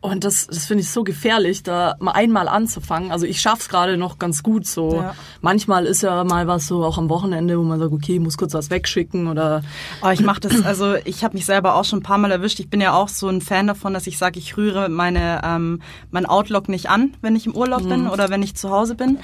Und 0.00 0.22
das, 0.22 0.46
das 0.46 0.66
finde 0.66 0.82
ich 0.82 0.90
so 0.90 1.02
gefährlich, 1.02 1.64
da 1.64 1.96
mal 1.98 2.12
einmal 2.12 2.46
anzufangen. 2.46 3.10
Also 3.10 3.26
ich 3.26 3.40
schaff's 3.40 3.68
gerade 3.68 3.96
noch 3.96 4.20
ganz 4.20 4.44
gut 4.44 4.64
so. 4.64 4.94
Ja. 4.94 5.16
Manchmal 5.40 5.86
ist 5.86 6.02
ja 6.02 6.22
mal 6.22 6.46
was 6.46 6.68
so 6.68 6.84
auch 6.84 6.98
am 6.98 7.08
Wochenende, 7.08 7.58
wo 7.58 7.64
man 7.64 7.80
sagt, 7.80 7.92
okay, 7.92 8.20
muss 8.20 8.36
kurz 8.36 8.54
was 8.54 8.70
wegschicken 8.70 9.26
oder. 9.26 9.62
Oh, 10.00 10.10
ich 10.10 10.20
mache 10.20 10.38
das, 10.38 10.64
also 10.64 10.94
ich 11.04 11.24
habe 11.24 11.36
mich 11.36 11.46
selber 11.46 11.74
auch 11.74 11.84
schon 11.84 11.98
ein 11.98 12.04
paar 12.04 12.18
Mal 12.18 12.30
erwischt. 12.30 12.60
Ich 12.60 12.70
bin 12.70 12.80
ja 12.80 12.94
auch 12.94 13.08
so 13.08 13.26
ein 13.26 13.40
Fan 13.40 13.66
davon, 13.66 13.92
dass 13.92 14.06
ich 14.06 14.18
sage, 14.18 14.38
ich 14.38 14.56
rühre 14.56 14.88
meine 14.88 15.40
ähm, 15.42 15.82
mein 16.12 16.26
Outlook 16.26 16.68
nicht 16.68 16.88
an, 16.88 17.16
wenn 17.20 17.34
ich 17.34 17.46
im 17.46 17.56
Urlaub 17.56 17.82
mhm. 17.82 17.88
bin 17.88 18.06
oder 18.06 18.30
wenn 18.30 18.42
ich 18.44 18.54
zu 18.54 18.70
Hause 18.70 18.94
bin. 18.94 19.18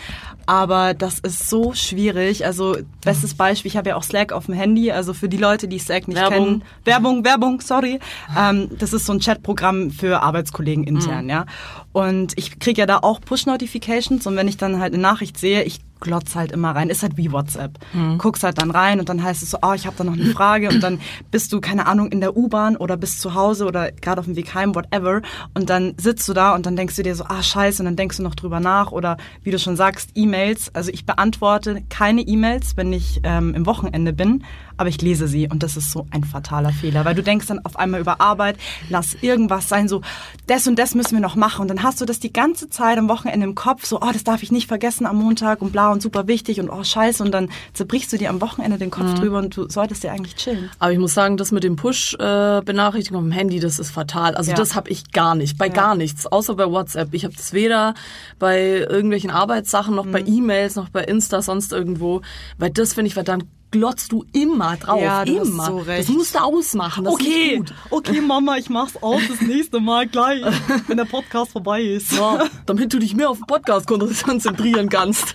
Aber 0.46 0.92
das 0.92 1.20
ist 1.20 1.48
so 1.48 1.72
schwierig. 1.72 2.46
Also 2.46 2.76
bestes 3.04 3.34
Beispiel, 3.34 3.68
ich 3.68 3.76
habe 3.76 3.90
ja 3.90 3.96
auch 3.96 4.02
Slack 4.02 4.32
auf 4.32 4.46
dem 4.46 4.54
Handy. 4.54 4.90
Also 4.90 5.14
für 5.14 5.28
die 5.28 5.36
Leute, 5.36 5.68
die 5.68 5.78
Slack 5.78 6.08
nicht 6.08 6.18
Werbung. 6.18 6.44
kennen, 6.44 6.64
Werbung, 6.84 7.24
Werbung, 7.24 7.60
sorry. 7.60 8.00
Ähm, 8.36 8.70
das 8.76 8.92
ist 8.92 9.06
so 9.06 9.12
ein 9.12 9.20
Chatprogramm 9.20 9.92
für 9.92 10.20
Arbeitskollegen. 10.20 10.63
Kollegen 10.64 10.84
intern, 10.84 11.24
mhm. 11.24 11.30
ja. 11.30 11.46
Und 11.92 12.32
ich 12.36 12.58
kriege 12.58 12.80
ja 12.80 12.86
da 12.86 12.98
auch 12.98 13.20
Push-Notifications 13.20 14.26
und 14.26 14.36
wenn 14.36 14.48
ich 14.48 14.56
dann 14.56 14.80
halt 14.80 14.94
eine 14.94 15.02
Nachricht 15.02 15.38
sehe, 15.38 15.62
ich 15.62 15.80
glotz 16.00 16.34
halt 16.34 16.52
immer 16.52 16.74
rein. 16.74 16.90
Ist 16.90 17.02
halt 17.02 17.16
wie 17.16 17.32
WhatsApp. 17.32 17.78
Guckst 18.18 18.42
halt 18.42 18.58
dann 18.58 18.70
rein 18.70 19.00
und 19.00 19.08
dann 19.08 19.22
heißt 19.22 19.42
es 19.42 19.50
so, 19.50 19.58
oh, 19.62 19.72
ich 19.72 19.86
habe 19.86 19.96
da 19.96 20.04
noch 20.04 20.12
eine 20.12 20.26
Frage 20.26 20.68
und 20.68 20.82
dann 20.82 21.00
bist 21.30 21.52
du, 21.52 21.60
keine 21.60 21.86
Ahnung, 21.86 22.12
in 22.12 22.20
der 22.20 22.36
U-Bahn 22.36 22.76
oder 22.76 22.96
bist 22.96 23.20
zu 23.20 23.34
Hause 23.34 23.66
oder 23.66 23.90
gerade 23.90 24.20
auf 24.20 24.26
dem 24.26 24.36
Weg 24.36 24.54
heim, 24.54 24.74
whatever. 24.74 25.22
Und 25.54 25.70
dann 25.70 25.94
sitzt 25.98 26.28
du 26.28 26.32
da 26.32 26.54
und 26.54 26.66
dann 26.66 26.76
denkst 26.76 26.96
du 26.96 27.02
dir 27.02 27.14
so, 27.14 27.24
ah, 27.24 27.42
scheiße, 27.42 27.82
und 27.82 27.86
dann 27.86 27.96
denkst 27.96 28.18
du 28.18 28.22
noch 28.22 28.34
drüber 28.34 28.60
nach 28.60 28.92
oder 28.92 29.16
wie 29.42 29.50
du 29.50 29.58
schon 29.58 29.76
sagst, 29.76 30.10
E-Mails. 30.14 30.74
Also 30.74 30.90
ich 30.92 31.06
beantworte 31.06 31.82
keine 31.88 32.22
E-Mails, 32.22 32.76
wenn 32.76 32.92
ich 32.92 33.20
ähm, 33.24 33.54
im 33.54 33.66
Wochenende 33.66 34.12
bin, 34.12 34.44
aber 34.76 34.88
ich 34.88 35.00
lese 35.00 35.28
sie 35.28 35.48
und 35.48 35.62
das 35.62 35.76
ist 35.76 35.92
so 35.92 36.06
ein 36.10 36.24
fataler 36.24 36.72
Fehler, 36.72 37.04
weil 37.04 37.14
du 37.14 37.22
denkst 37.22 37.46
dann 37.46 37.64
auf 37.64 37.76
einmal 37.76 38.00
über 38.00 38.20
Arbeit, 38.20 38.58
lass 38.88 39.14
irgendwas 39.20 39.68
sein, 39.68 39.88
so 39.88 40.02
das 40.46 40.66
und 40.66 40.78
das 40.78 40.94
müssen 40.94 41.12
wir 41.12 41.20
noch 41.20 41.36
machen 41.36 41.62
und 41.62 41.68
dann 41.68 41.82
hast 41.82 42.00
du 42.00 42.04
das 42.04 42.18
die 42.18 42.32
ganze 42.32 42.68
Zeit 42.68 42.98
am 42.98 43.08
Wochenende 43.08 43.46
im 43.46 43.54
Kopf, 43.54 43.86
so 43.86 44.00
oh, 44.00 44.10
das 44.12 44.24
darf 44.24 44.42
ich 44.42 44.50
nicht 44.50 44.66
vergessen 44.66 45.06
am 45.06 45.16
Montag 45.16 45.62
und 45.62 45.72
bla 45.72 45.83
und 45.92 46.02
super 46.02 46.26
wichtig 46.28 46.60
und 46.60 46.70
oh 46.70 46.82
scheiße 46.84 47.22
und 47.22 47.32
dann 47.32 47.48
zerbrichst 47.72 48.12
du 48.12 48.16
dir 48.18 48.30
am 48.30 48.40
Wochenende 48.40 48.78
den 48.78 48.90
Kopf 48.90 49.14
drüber 49.14 49.38
und 49.38 49.56
du 49.56 49.68
solltest 49.68 50.02
dir 50.04 50.12
eigentlich 50.12 50.36
chillen. 50.36 50.70
Aber 50.78 50.92
ich 50.92 50.98
muss 50.98 51.14
sagen, 51.14 51.36
das 51.36 51.52
mit 51.52 51.64
dem 51.64 51.76
Push-Benachrichtigung 51.76 53.18
auf 53.18 53.24
dem 53.24 53.32
Handy, 53.32 53.60
das 53.60 53.78
ist 53.78 53.90
fatal. 53.90 54.34
Also 54.34 54.50
Ja. 54.50 54.56
das 54.56 54.74
habe 54.74 54.90
ich 54.90 55.12
gar 55.12 55.34
nicht, 55.34 55.58
bei 55.58 55.68
gar 55.68 55.94
nichts, 55.94 56.26
außer 56.26 56.54
bei 56.54 56.70
WhatsApp. 56.70 57.12
Ich 57.14 57.24
habe 57.24 57.34
das 57.34 57.52
weder 57.52 57.94
bei 58.38 58.86
irgendwelchen 58.88 59.30
Arbeitssachen 59.30 59.94
noch 59.94 60.06
bei 60.06 60.20
Mhm. 60.22 60.26
E-Mails 60.34 60.76
noch 60.76 60.88
bei 60.88 61.04
Insta 61.04 61.42
sonst 61.42 61.72
irgendwo, 61.72 62.22
weil 62.58 62.70
das 62.70 62.94
finde 62.94 63.08
ich, 63.08 63.14
dann 63.14 63.44
glotzt 63.74 64.12
du 64.12 64.24
immer 64.32 64.76
drauf, 64.76 65.00
Ja, 65.00 65.24
du 65.24 65.40
hast 65.40 65.48
immer. 65.48 65.66
so 65.66 65.78
recht. 65.78 66.08
Das 66.08 66.14
musst 66.16 66.34
du 66.36 66.38
ausmachen. 66.38 67.04
Das 67.04 67.14
gut. 67.18 67.74
okay 67.90 68.20
Mama, 68.20 68.56
ich 68.56 68.70
mach's 68.70 68.96
aus 69.02 69.20
das 69.28 69.40
nächste 69.40 69.80
Mal 69.80 70.06
gleich, 70.06 70.42
wenn 70.86 70.96
der 70.96 71.04
Podcast 71.06 71.50
vorbei 71.50 71.82
ist. 71.82 72.12
Ja, 72.12 72.44
damit 72.66 72.92
du 72.92 73.00
dich 73.00 73.16
mehr 73.16 73.28
auf 73.30 73.38
den 73.38 73.46
Podcast 73.46 73.86
konzentrieren 73.88 74.88
kannst. 74.88 75.34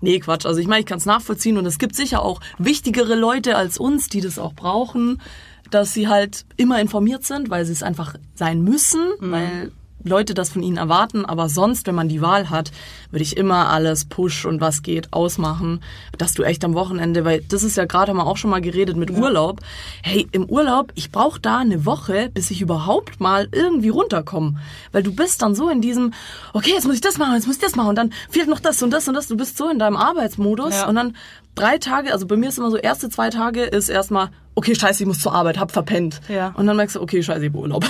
Nee, 0.00 0.18
Quatsch. 0.18 0.44
Also 0.44 0.58
ich 0.60 0.66
meine, 0.66 0.80
ich 0.80 0.86
kann 0.86 0.98
es 0.98 1.06
nachvollziehen 1.06 1.56
und 1.56 1.66
es 1.66 1.78
gibt 1.78 1.94
sicher 1.94 2.22
auch 2.22 2.40
wichtigere 2.58 3.14
Leute 3.14 3.56
als 3.56 3.78
uns, 3.78 4.08
die 4.08 4.20
das 4.20 4.38
auch 4.40 4.54
brauchen, 4.54 5.22
dass 5.70 5.94
sie 5.94 6.08
halt 6.08 6.46
immer 6.56 6.80
informiert 6.80 7.24
sind, 7.24 7.48
weil 7.48 7.64
sie 7.64 7.72
es 7.72 7.82
einfach 7.84 8.14
sein 8.34 8.62
müssen, 8.62 9.00
weil 9.20 9.70
Leute 10.04 10.34
das 10.34 10.50
von 10.50 10.62
ihnen 10.62 10.76
erwarten. 10.76 11.24
Aber 11.24 11.48
sonst, 11.48 11.86
wenn 11.86 11.94
man 11.94 12.08
die 12.08 12.20
Wahl 12.22 12.50
hat, 12.50 12.70
würde 13.10 13.22
ich 13.22 13.36
immer 13.36 13.68
alles 13.70 14.04
Push 14.04 14.44
und 14.44 14.60
was 14.60 14.82
geht 14.82 15.12
ausmachen, 15.12 15.80
dass 16.16 16.34
du 16.34 16.42
echt 16.42 16.64
am 16.64 16.74
Wochenende, 16.74 17.24
weil 17.24 17.42
das 17.48 17.62
ist 17.62 17.76
ja 17.76 17.84
gerade 17.84 18.10
haben 18.10 18.18
wir 18.18 18.26
auch 18.26 18.36
schon 18.36 18.50
mal 18.50 18.60
geredet 18.60 18.96
mit 18.96 19.10
Urlaub. 19.10 19.60
Hey, 20.02 20.26
im 20.32 20.44
Urlaub, 20.44 20.92
ich 20.94 21.10
brauche 21.10 21.40
da 21.40 21.58
eine 21.58 21.84
Woche, 21.84 22.30
bis 22.32 22.50
ich 22.50 22.60
überhaupt 22.60 23.20
mal 23.20 23.48
irgendwie 23.52 23.88
runterkomme. 23.88 24.56
Weil 24.92 25.02
du 25.02 25.14
bist 25.14 25.42
dann 25.42 25.54
so 25.54 25.68
in 25.68 25.80
diesem, 25.80 26.12
okay, 26.52 26.70
jetzt 26.74 26.86
muss 26.86 26.94
ich 26.96 27.00
das 27.00 27.18
machen, 27.18 27.34
jetzt 27.34 27.46
muss 27.46 27.56
ich 27.56 27.62
das 27.62 27.76
machen 27.76 27.88
und 27.88 27.96
dann 27.96 28.12
fehlt 28.30 28.48
noch 28.48 28.60
das 28.60 28.82
und 28.82 28.90
das 28.90 29.08
und 29.08 29.14
das. 29.14 29.28
Du 29.28 29.36
bist 29.36 29.56
so 29.56 29.68
in 29.68 29.78
deinem 29.78 29.96
Arbeitsmodus 29.96 30.74
Ja. 30.74 30.88
und 30.88 30.94
dann 30.94 31.16
drei 31.58 31.78
Tage, 31.78 32.12
also 32.12 32.26
bei 32.26 32.36
mir 32.36 32.48
ist 32.48 32.58
immer 32.58 32.70
so, 32.70 32.76
erste 32.76 33.08
zwei 33.08 33.30
Tage 33.30 33.62
ist 33.62 33.88
erstmal, 33.88 34.30
okay, 34.54 34.74
scheiße, 34.74 35.02
ich 35.02 35.06
muss 35.06 35.20
zur 35.20 35.34
Arbeit, 35.34 35.58
hab 35.58 35.70
verpennt. 35.72 36.20
Ja. 36.28 36.48
Und 36.56 36.66
dann 36.66 36.76
merkst 36.76 36.96
du, 36.96 37.00
okay, 37.02 37.22
scheiße, 37.22 37.44
ich 37.44 37.52
hab 37.52 37.58
Urlaub. 37.58 37.84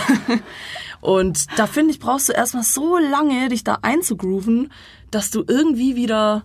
Und 1.01 1.47
da 1.57 1.67
finde 1.67 1.93
ich, 1.93 2.01
brauchst 2.01 2.29
du 2.29 2.33
erstmal 2.33 2.65
so 2.65 2.99
lange, 2.99 3.49
dich 3.51 3.63
da 3.65 3.79
einzugrooven, 3.83 4.73
dass 5.11 5.31
du 5.31 5.45
irgendwie 5.47 5.95
wieder 5.97 6.43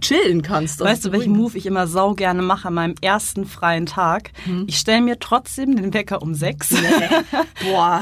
chillen 0.00 0.42
kannst. 0.42 0.80
Weißt 0.80 1.04
du, 1.04 1.12
welchen 1.12 1.34
ruhig- 1.34 1.38
Move 1.42 1.58
ich 1.58 1.66
immer 1.66 1.86
sau 1.86 2.14
gerne 2.14 2.42
mache 2.42 2.68
an 2.68 2.74
meinem 2.74 2.94
ersten 3.00 3.46
freien 3.46 3.86
Tag? 3.86 4.30
Mhm. 4.46 4.64
Ich 4.68 4.78
stelle 4.78 5.00
mir 5.00 5.18
trotzdem 5.18 5.74
den 5.76 5.94
Wecker 5.94 6.20
um 6.22 6.34
sechs. 6.34 6.68
Boah, 7.64 8.00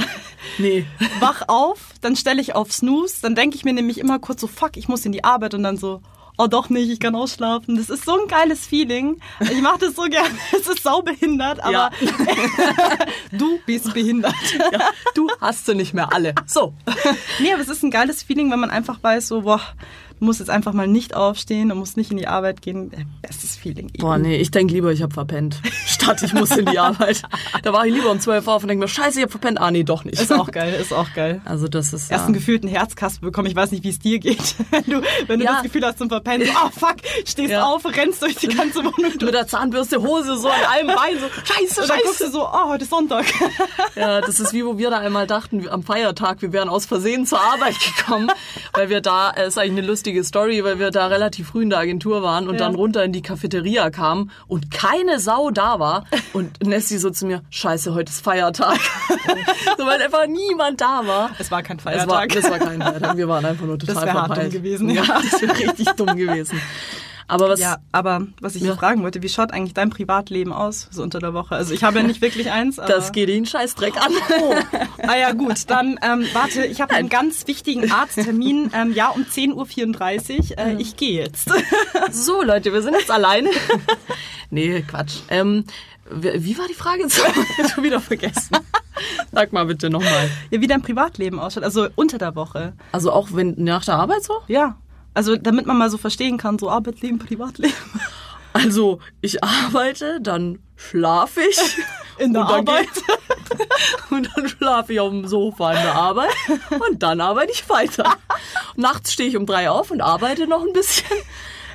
nee. 0.58 0.84
wach 1.20 1.42
auf, 1.48 1.90
dann 2.00 2.16
stelle 2.16 2.40
ich 2.40 2.54
auf 2.54 2.72
Snooze, 2.72 3.22
dann 3.22 3.34
denke 3.34 3.56
ich 3.56 3.64
mir 3.64 3.72
nämlich 3.72 3.98
immer 3.98 4.18
kurz 4.18 4.40
so, 4.40 4.46
fuck, 4.48 4.76
ich 4.76 4.88
muss 4.88 5.04
in 5.06 5.12
die 5.12 5.24
Arbeit 5.24 5.54
und 5.54 5.62
dann 5.62 5.76
so, 5.76 6.00
oh 6.38 6.46
doch 6.46 6.68
nicht, 6.68 6.90
ich 6.90 7.00
kann 7.00 7.14
ausschlafen. 7.14 7.76
Das 7.76 7.88
ist 7.90 8.04
so 8.04 8.18
ein 8.20 8.28
geiles 8.28 8.66
Feeling. 8.66 9.20
Ich 9.40 9.60
mache 9.60 9.78
das 9.80 9.96
so 9.96 10.02
gerne. 10.02 10.28
Es 10.52 10.66
ist 10.66 10.82
sau 10.82 11.02
behindert, 11.02 11.60
aber 11.60 11.72
Ja. 11.72 11.90
du 13.32 13.58
bist 13.66 13.92
behindert. 13.94 14.34
ja, 14.72 14.90
du 15.14 15.28
hast 15.40 15.66
sie 15.66 15.74
nicht 15.74 15.94
mehr 15.94 16.12
alle. 16.12 16.34
So. 16.46 16.74
Nee, 17.38 17.52
aber 17.52 17.62
es 17.62 17.68
ist 17.68 17.82
ein 17.82 17.90
geiles 17.90 18.22
Feeling, 18.22 18.50
wenn 18.50 18.60
man 18.60 18.70
einfach 18.70 19.02
weiß, 19.02 19.28
so, 19.28 19.42
boah, 19.42 19.60
du 20.18 20.24
musst 20.24 20.40
jetzt 20.40 20.48
einfach 20.50 20.72
mal 20.72 20.86
nicht 20.88 21.14
aufstehen, 21.14 21.68
du 21.68 21.74
musst 21.74 21.96
nicht 21.96 22.10
in 22.10 22.16
die 22.16 22.26
Arbeit 22.28 22.62
gehen. 22.62 22.92
Äh, 22.92 23.04
Bestes 23.22 23.56
Feeling. 23.56 23.90
Boah, 23.98 24.18
nee, 24.18 24.36
ich 24.36 24.50
denk 24.50 24.70
lieber, 24.70 24.92
ich 24.92 25.02
hab 25.02 25.12
verpennt. 25.12 25.60
Statt 25.86 26.22
ich 26.22 26.32
muss 26.32 26.50
in 26.56 26.66
die 26.66 26.78
Arbeit. 26.78 27.22
Da 27.62 27.72
war 27.72 27.86
ich 27.86 27.94
lieber 27.94 28.10
um 28.10 28.20
12 28.20 28.46
Uhr 28.46 28.54
auf 28.54 28.62
und 28.62 28.68
denk 28.68 28.80
mir, 28.80 28.88
scheiße, 28.88 29.18
ich 29.18 29.24
hab 29.24 29.30
verpennt. 29.30 29.60
Ah, 29.60 29.70
nee, 29.70 29.82
doch 29.84 30.04
nicht. 30.04 30.20
Ist 30.20 30.32
auch 30.32 30.50
geil, 30.50 30.74
ist 30.80 30.92
auch 30.92 31.12
geil. 31.14 31.40
Also 31.44 31.68
das 31.68 31.92
ist 31.92 32.10
Erst 32.10 32.22
ja. 32.22 32.24
einen 32.24 32.34
gefühlten 32.34 32.68
Herzkasper 32.68 33.26
bekommen. 33.26 33.48
Ich 33.48 33.56
weiß 33.56 33.70
nicht, 33.72 33.84
wie 33.84 33.88
es 33.90 33.98
dir 33.98 34.18
geht. 34.18 34.54
Wenn 34.70 34.84
du, 34.84 35.02
wenn 35.26 35.38
du 35.40 35.44
Ja. 35.44 35.54
das 35.54 35.62
Gefühl 35.62 35.84
hast 35.84 35.98
zum 35.98 36.08
Verpennen, 36.08 36.46
so, 36.46 36.52
oh 36.64 36.70
fuck, 36.70 36.96
stehst 37.24 37.50
Ja. 37.50 37.64
auf, 37.64 37.84
rennst 37.84 38.22
durch 38.22 38.36
die 38.36 38.48
ganze 38.48 38.78
Wohnung 38.84 38.94
durch. 38.96 39.20
mit 39.22 39.34
der 39.34 39.46
Zahnbürste, 39.46 40.00
Hose 40.02 40.36
so 40.38 40.48
an 40.48 40.54
einem 40.70 40.88
Bein, 40.88 41.18
so 41.18 41.26
scheiße, 41.28 41.82
Und 41.82 41.90
dann 41.90 41.98
guckst 42.04 42.18
scheiße. 42.18 42.32
du 42.32 42.38
so, 42.38 42.46
oh, 42.46 42.68
heute 42.68 42.84
ist 42.84 42.90
Sonntag. 42.90 43.24
Ja, 43.94 44.20
das 44.20 44.40
ist 44.40 44.52
wie, 44.52 44.64
wo 44.64 44.78
wir 44.78 44.90
da 44.90 44.98
einmal 44.98 45.26
dachten, 45.26 45.68
am 45.68 45.82
Feiertag, 45.82 46.42
wir 46.42 46.52
wären 46.52 46.68
aus 46.68 46.86
Versehen 46.86 47.26
zur 47.26 47.40
Arbeit 47.40 47.74
gekommen, 47.96 48.30
weil 48.72 48.88
wir 48.88 49.00
da, 49.00 49.32
es 49.34 49.48
ist 49.48 49.58
eigentlich 49.58 49.78
eine 49.78 49.86
lustige 50.06 50.22
Story, 50.22 50.62
weil 50.62 50.78
wir 50.78 50.92
da 50.92 51.08
relativ 51.08 51.48
früh 51.48 51.62
in 51.64 51.70
der 51.70 51.80
Agentur 51.80 52.22
waren 52.22 52.46
und 52.46 52.54
Ja. 52.54 52.60
dann 52.60 52.76
runter 52.76 53.02
in 53.02 53.10
die 53.12 53.22
Cafeteria 53.22 53.90
kamen 53.90 54.30
und 54.46 54.70
keine 54.70 55.18
Sau 55.18 55.50
da 55.50 55.80
war 55.80 56.04
und 56.32 56.64
Nessie 56.64 56.98
so 56.98 57.10
zu 57.10 57.26
mir, 57.26 57.42
scheiße, 57.50 57.92
heute 57.92 58.10
ist 58.12 58.22
Feiertag. 58.22 58.78
so, 59.76 59.84
weil 59.84 60.00
einfach 60.00 60.28
niemand 60.28 60.80
da 60.80 61.02
war. 61.04 61.30
Es 61.40 61.50
war 61.50 61.64
kein 61.64 61.78
Es 61.78 61.84
war, 61.84 61.92
Feiertag. 61.92 62.28
das 62.34 62.48
war 62.48 62.58
kein 62.60 62.80
Feiertag, 62.80 63.16
wir 63.16 63.26
waren 63.28 63.44
einfach 63.44 63.66
nur 63.66 63.78
total 63.80 63.94
Das 63.96 64.04
wär 64.04 64.12
hart 64.14 64.26
verpeilt. 64.28 64.46
dumm 64.54 64.62
gewesen, 64.62 64.90
ja. 64.90 65.02
ja. 65.02 65.20
Das 65.28 65.42
wäre 65.42 65.58
richtig 65.58 65.88
dumm 65.96 66.16
gewesen. 66.16 66.60
Aber 67.28 67.48
was, 67.48 67.58
Ja, 67.60 67.78
aber 67.92 68.26
was 68.40 68.54
ich 68.54 68.62
Ja. 68.62 68.76
fragen 68.76 69.02
wollte, 69.02 69.22
wie 69.22 69.28
schaut 69.28 69.52
eigentlich 69.52 69.74
dein 69.74 69.90
Privatleben 69.90 70.52
aus, 70.52 70.88
so 70.92 71.02
unter 71.02 71.18
der 71.18 71.34
Woche? 71.34 71.56
Also 71.56 71.74
ich 71.74 71.82
habe 71.82 71.98
ja 71.98 72.04
nicht 72.04 72.20
wirklich 72.20 72.50
eins, 72.52 72.76
das 72.76 73.10
geht 73.12 73.28
den 73.28 73.46
Scheißdreck 73.46 73.96
an. 73.96 74.12
Oh, 74.40 74.54
ah 75.06 75.16
ja 75.16 75.32
gut, 75.32 75.68
dann 75.68 75.98
ähm, 76.02 76.26
warte, 76.32 76.64
ich 76.66 76.80
habe 76.80 76.94
einen 76.94 77.08
ganz 77.08 77.46
wichtigen 77.48 77.90
Arzttermin, 77.90 78.70
ähm, 78.74 78.92
ja 78.92 79.08
um 79.08 79.22
10.34 79.24 80.50
Uhr. 80.52 80.58
Äh, 80.58 80.74
ich 80.78 80.96
gehe 80.96 81.20
jetzt. 81.22 81.50
So, 82.12 82.42
Leute, 82.42 82.72
wir 82.72 82.82
sind 82.82 82.94
jetzt 82.94 83.10
alleine. 83.10 83.50
nee, 84.50 84.82
Quatsch. 84.82 85.16
Ähm, 85.28 85.64
wie 86.10 86.56
war 86.56 86.66
die 86.68 86.74
Frage? 86.74 87.02
Jetzt 87.58 87.74
schon 87.74 87.82
wieder 87.82 88.00
vergessen. 88.00 88.56
Sag 89.32 89.52
mal 89.52 89.66
bitte 89.66 89.90
nochmal. 89.90 90.30
Ja, 90.50 90.60
wie 90.60 90.68
dein 90.68 90.80
Privatleben 90.80 91.40
ausschaut, 91.40 91.64
also 91.64 91.88
unter 91.96 92.16
der 92.18 92.36
Woche. 92.36 92.74
Also 92.92 93.10
auch 93.10 93.30
wenn 93.32 93.54
nach 93.58 93.84
der 93.84 93.96
Arbeit 93.96 94.22
so? 94.22 94.34
Ja, 94.46 94.76
also 95.16 95.34
damit 95.36 95.66
man 95.66 95.78
mal 95.78 95.88
so 95.88 95.96
verstehen 95.96 96.36
kann, 96.36 96.58
so 96.58 96.70
Arbeitsleben, 96.70 97.18
Privatleben. 97.18 97.74
Also 98.52 99.00
ich 99.20 99.44
arbeite, 99.44 100.18
dann 100.22 100.60
schlafe 100.76 101.42
ich. 101.42 101.58
In 102.18 102.32
der 102.32 102.40
und 102.40 102.48
Arbeit. 102.48 102.88
Und 104.10 104.30
dann 104.34 104.48
schlafe 104.48 104.94
ich 104.94 105.00
auf 105.00 105.10
dem 105.10 105.26
Sofa 105.26 105.72
in 105.74 105.82
der 105.82 105.94
Arbeit. 105.94 106.34
Und 106.88 107.02
dann 107.02 107.20
arbeite 107.20 107.52
ich 107.52 107.68
weiter. 107.68 108.16
Nachts 108.74 109.12
stehe 109.12 109.28
ich 109.28 109.36
um 109.36 109.44
drei 109.44 109.68
auf 109.68 109.90
und 109.90 110.00
arbeite 110.00 110.46
noch 110.46 110.62
ein 110.62 110.72
bisschen. 110.72 111.18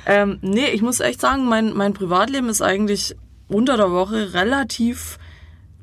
Ähm, 0.04 0.38
nee, 0.42 0.70
ich 0.70 0.82
muss 0.82 0.98
echt 0.98 1.20
sagen, 1.20 1.44
mein, 1.44 1.72
mein 1.74 1.94
Privatleben 1.94 2.48
ist 2.48 2.60
eigentlich 2.60 3.14
unter 3.46 3.76
der 3.76 3.92
Woche 3.92 4.34
relativ 4.34 5.20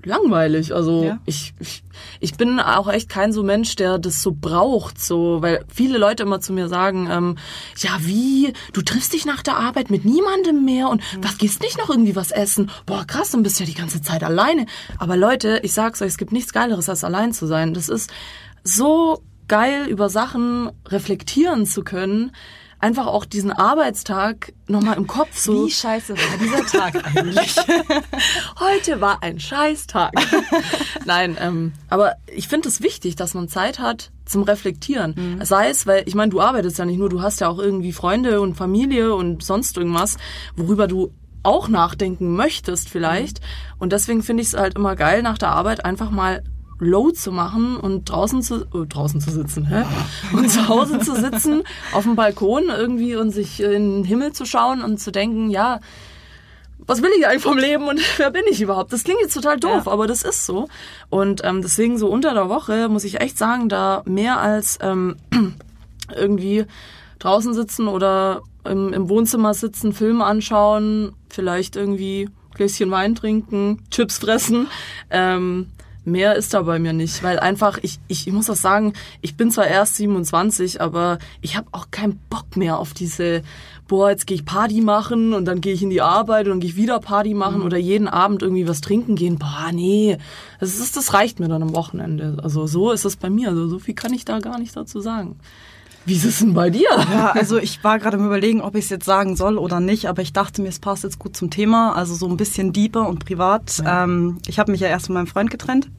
langweilig. 0.04 0.74
Also 0.74 1.04
Ja. 1.04 1.20
ich, 1.26 1.54
ich, 1.60 1.84
ich 2.20 2.36
bin 2.36 2.60
auch 2.60 2.88
echt 2.88 3.10
kein 3.10 3.34
so 3.34 3.44
Mensch, 3.44 3.76
der 3.76 3.98
das 3.98 4.22
so 4.22 4.32
braucht, 4.32 5.00
so, 5.00 5.42
weil 5.42 5.66
viele 5.74 5.98
Leute 5.98 6.24
immer 6.24 6.40
zu 6.40 6.54
mir 6.54 6.68
sagen, 6.68 7.10
ähm, 7.12 7.38
ja 7.78 7.92
wie, 8.00 8.54
du 8.74 8.82
triffst 8.82 9.14
dich 9.14 9.26
nach 9.26 9.44
der 9.44 9.58
Arbeit 9.58 9.90
mit 9.90 10.06
niemandem 10.06 10.64
mehr 10.66 10.90
und 10.90 11.02
was 11.22 11.38
gehst 11.38 11.62
nicht 11.62 11.78
noch 11.78 11.90
irgendwie 11.90 12.16
was 12.16 12.32
essen? 12.32 12.72
Boah, 12.86 13.06
krass, 13.06 13.32
dann 13.32 13.44
bist 13.44 13.60
du 13.60 13.64
ja 13.64 13.70
die 13.70 13.76
ganze 13.76 14.02
Zeit 14.02 14.24
alleine. 14.24 14.66
Aber 14.98 15.18
Leute, 15.18 15.60
ich 15.64 15.74
sag's 15.74 16.02
euch, 16.02 16.10
es 16.10 16.18
gibt 16.18 16.32
nichts 16.32 16.54
Geileres, 16.54 16.90
als 16.90 17.04
allein 17.04 17.34
zu 17.34 17.46
sein. 17.48 17.74
Das 17.74 17.90
ist 17.90 18.10
so 18.64 19.24
geil, 19.48 19.88
über 19.88 20.10
Sachen 20.10 20.72
reflektieren 20.88 21.66
zu 21.66 21.84
können. 21.84 22.32
Einfach 22.80 23.08
auch 23.08 23.26
diesen 23.26 23.52
Arbeitstag 23.52 24.54
nochmal 24.68 24.98
im 24.98 25.06
Kopf 25.06 25.38
so. 25.38 25.66
Wie 25.66 25.72
scheiße 25.72 26.16
war 26.16 26.38
dieser 26.42 26.66
Tag 26.66 27.06
eigentlich? 27.06 27.56
Heute 28.60 29.02
war 29.02 29.22
ein 29.22 29.40
Scheißtag. 29.40 30.14
Nein, 31.06 31.38
ähm, 31.42 31.74
aber 31.90 32.16
ich 32.34 32.48
finde 32.48 32.70
es 32.70 32.82
wichtig, 32.82 33.16
dass 33.16 33.34
man 33.34 33.50
Zeit 33.50 33.80
hat 33.80 34.12
zum 34.26 34.44
Reflektieren. 34.44 35.40
Sei 35.44 35.70
es, 35.70 35.88
weil 35.88 36.04
ich 36.06 36.16
meine, 36.16 36.30
du 36.30 36.40
arbeitest 36.40 36.78
ja 36.78 36.86
nicht 36.86 37.00
nur, 37.00 37.10
du 37.10 37.22
hast 37.22 37.42
ja 37.42 37.50
auch 37.50 37.60
irgendwie 37.60 37.92
Freunde 37.92 38.42
und 38.42 38.56
Familie 38.56 39.16
und 39.16 39.44
sonst 39.44 39.76
irgendwas, 39.76 40.18
worüber 40.56 40.88
du 40.88 41.12
auch 41.44 41.68
nachdenken 41.68 42.36
möchtest 42.36 42.90
vielleicht. 42.90 43.42
Und 43.78 43.94
deswegen 43.94 44.24
finde 44.24 44.44
ich 44.44 44.50
es 44.50 44.54
halt 44.58 44.76
immer 44.76 44.96
geil, 44.96 45.22
nach 45.22 45.38
der 45.38 45.50
Arbeit 45.50 45.86
einfach 45.86 46.12
mal 46.12 46.44
Low 46.80 47.12
zu 47.12 47.32
machen 47.32 47.76
und 47.78 48.10
draußen 48.10 48.42
zu 48.42 48.66
oh, 48.74 48.86
draußen 48.88 49.20
zu 49.20 49.32
sitzen, 49.32 49.66
hä? 49.66 49.84
Und 50.34 50.50
zu 50.50 50.68
Hause 50.70 51.00
zu 51.00 51.14
sitzen, 51.16 51.64
auf 51.92 52.04
dem 52.04 52.16
Balkon 52.16 52.70
irgendwie 52.70 53.16
und 53.16 53.32
sich 53.32 53.62
in 53.62 53.72
den 53.72 54.04
Himmel 54.06 54.32
zu 54.32 54.46
schauen 54.46 54.82
und 54.82 54.98
zu 55.00 55.12
denken, 55.12 55.50
ja, 55.50 55.80
was 56.78 57.02
will 57.04 57.12
ich 57.20 57.28
eigentlich 57.28 57.44
vom 57.44 57.58
Leben 57.58 57.88
und 57.88 58.00
wer 58.18 58.32
bin 58.32 58.44
ich 58.50 58.62
überhaupt? 58.62 58.94
Das 58.94 59.04
klingt 59.04 59.20
jetzt 59.22 59.34
total 59.34 59.60
doof, 59.60 59.84
Ja. 59.86 59.92
aber 59.92 60.08
das 60.08 60.24
ist 60.24 60.46
so. 60.46 60.68
Und 61.10 61.42
ähm, 61.44 61.62
deswegen 61.62 61.98
so 61.98 62.08
unter 62.08 62.34
der 62.34 62.48
Woche 62.50 62.88
muss 62.90 63.04
ich 63.04 63.20
echt 63.20 63.38
sagen, 63.38 63.68
da 63.70 64.02
mehr 64.06 64.40
als 64.40 64.80
ähm, 64.82 65.18
irgendwie 66.16 66.66
draußen 67.20 67.54
sitzen 67.54 67.88
oder 67.90 68.42
im, 68.64 68.94
im 68.94 69.10
Wohnzimmer 69.10 69.54
sitzen, 69.54 69.92
Film 69.94 70.22
anschauen, 70.22 71.14
vielleicht 71.30 71.76
irgendwie 71.76 72.30
Gläschen 72.56 72.90
Wein 72.92 73.16
trinken, 73.16 73.84
Chips 73.92 74.18
fressen. 74.20 74.68
Ähm, 75.10 75.68
mehr 76.10 76.36
ist 76.36 76.54
da 76.54 76.64
bei 76.64 76.80
mir 76.80 76.94
nicht, 76.94 77.24
weil 77.24 77.40
einfach, 77.40 77.80
ich, 77.82 78.00
ich, 78.08 78.28
ich 78.28 78.34
muss 78.34 78.50
auch 78.50 78.56
sagen, 78.56 78.94
ich 79.22 79.38
bin 79.38 79.52
zwar 79.52 79.68
erst 79.68 79.96
27, 79.96 80.82
aber 80.82 81.20
ich 81.42 81.56
habe 81.56 81.68
auch 81.72 81.88
keinen 81.92 82.20
Bock 82.30 82.58
mehr 82.58 82.80
auf 82.80 82.94
diese, 82.94 83.44
boah, 83.88 84.10
jetzt 84.10 84.28
gehe 84.28 84.36
ich 84.36 84.46
Party 84.46 84.82
machen 84.82 85.34
und 85.34 85.46
dann 85.46 85.62
gehe 85.62 85.74
ich 85.74 85.84
in 85.84 85.90
die 85.90 86.02
Arbeit 86.02 86.46
und 86.46 86.52
dann 86.52 86.60
gehe 86.62 86.70
ich 86.70 86.76
wieder 86.76 87.00
Party 87.00 87.34
machen 87.34 87.60
mhm. 87.60 87.66
oder 87.66 87.78
jeden 87.78 88.08
Abend 88.08 88.42
irgendwie 88.42 88.68
was 88.68 88.82
trinken 88.82 89.16
gehen. 89.16 89.38
Boah, 89.38 89.72
nee, 89.74 90.18
das, 90.60 90.80
ist, 90.80 90.96
das 90.96 91.14
reicht 91.14 91.40
mir 91.40 91.50
dann 91.50 91.64
am 91.64 91.76
Wochenende. 91.76 92.38
Also 92.42 92.68
so 92.68 92.92
ist 92.92 93.06
es 93.06 93.18
bei 93.18 93.30
mir, 93.30 93.50
also 93.50 93.68
so 93.68 93.80
viel 93.80 93.96
kann 93.96 94.14
ich 94.14 94.26
da 94.26 94.40
gar 94.40 94.60
nicht 94.60 94.76
dazu 94.76 95.02
sagen. 95.02 95.38
Wie 96.06 96.16
ist 96.16 96.26
es 96.26 96.40
denn 96.40 96.54
bei 96.54 96.70
dir? 96.70 96.90
Ja, 97.12 97.32
also 97.36 97.58
ich 97.58 97.84
war 97.84 98.00
gerade 98.00 98.18
im 98.18 98.26
Überlegen, 98.26 98.62
ob 98.62 98.76
ich 98.76 98.86
es 98.86 98.90
jetzt 98.90 99.06
sagen 99.06 99.36
soll 99.36 99.58
oder 99.58 99.80
nicht, 99.80 100.08
aber 100.08 100.22
ich 100.22 100.34
dachte 100.34 100.62
mir, 100.62 100.70
es 100.70 100.80
passt 100.80 101.04
jetzt 101.04 101.20
gut 101.20 101.36
zum 101.36 101.50
Thema, 101.50 101.94
also 101.94 102.16
so 102.16 102.28
ein 102.28 102.38
bisschen 102.38 102.74
deeper 102.74 103.08
und 103.08 103.26
privat. 103.26 103.80
Ja. 103.80 104.06
Ähm, 104.06 104.38
ich 104.48 104.60
habe 104.60 104.72
mich 104.72 104.82
ja 104.82 104.88
erst 104.88 105.08
von 105.08 105.16
meinem 105.16 105.28
Freund 105.28 105.52
getrennt 105.52 105.90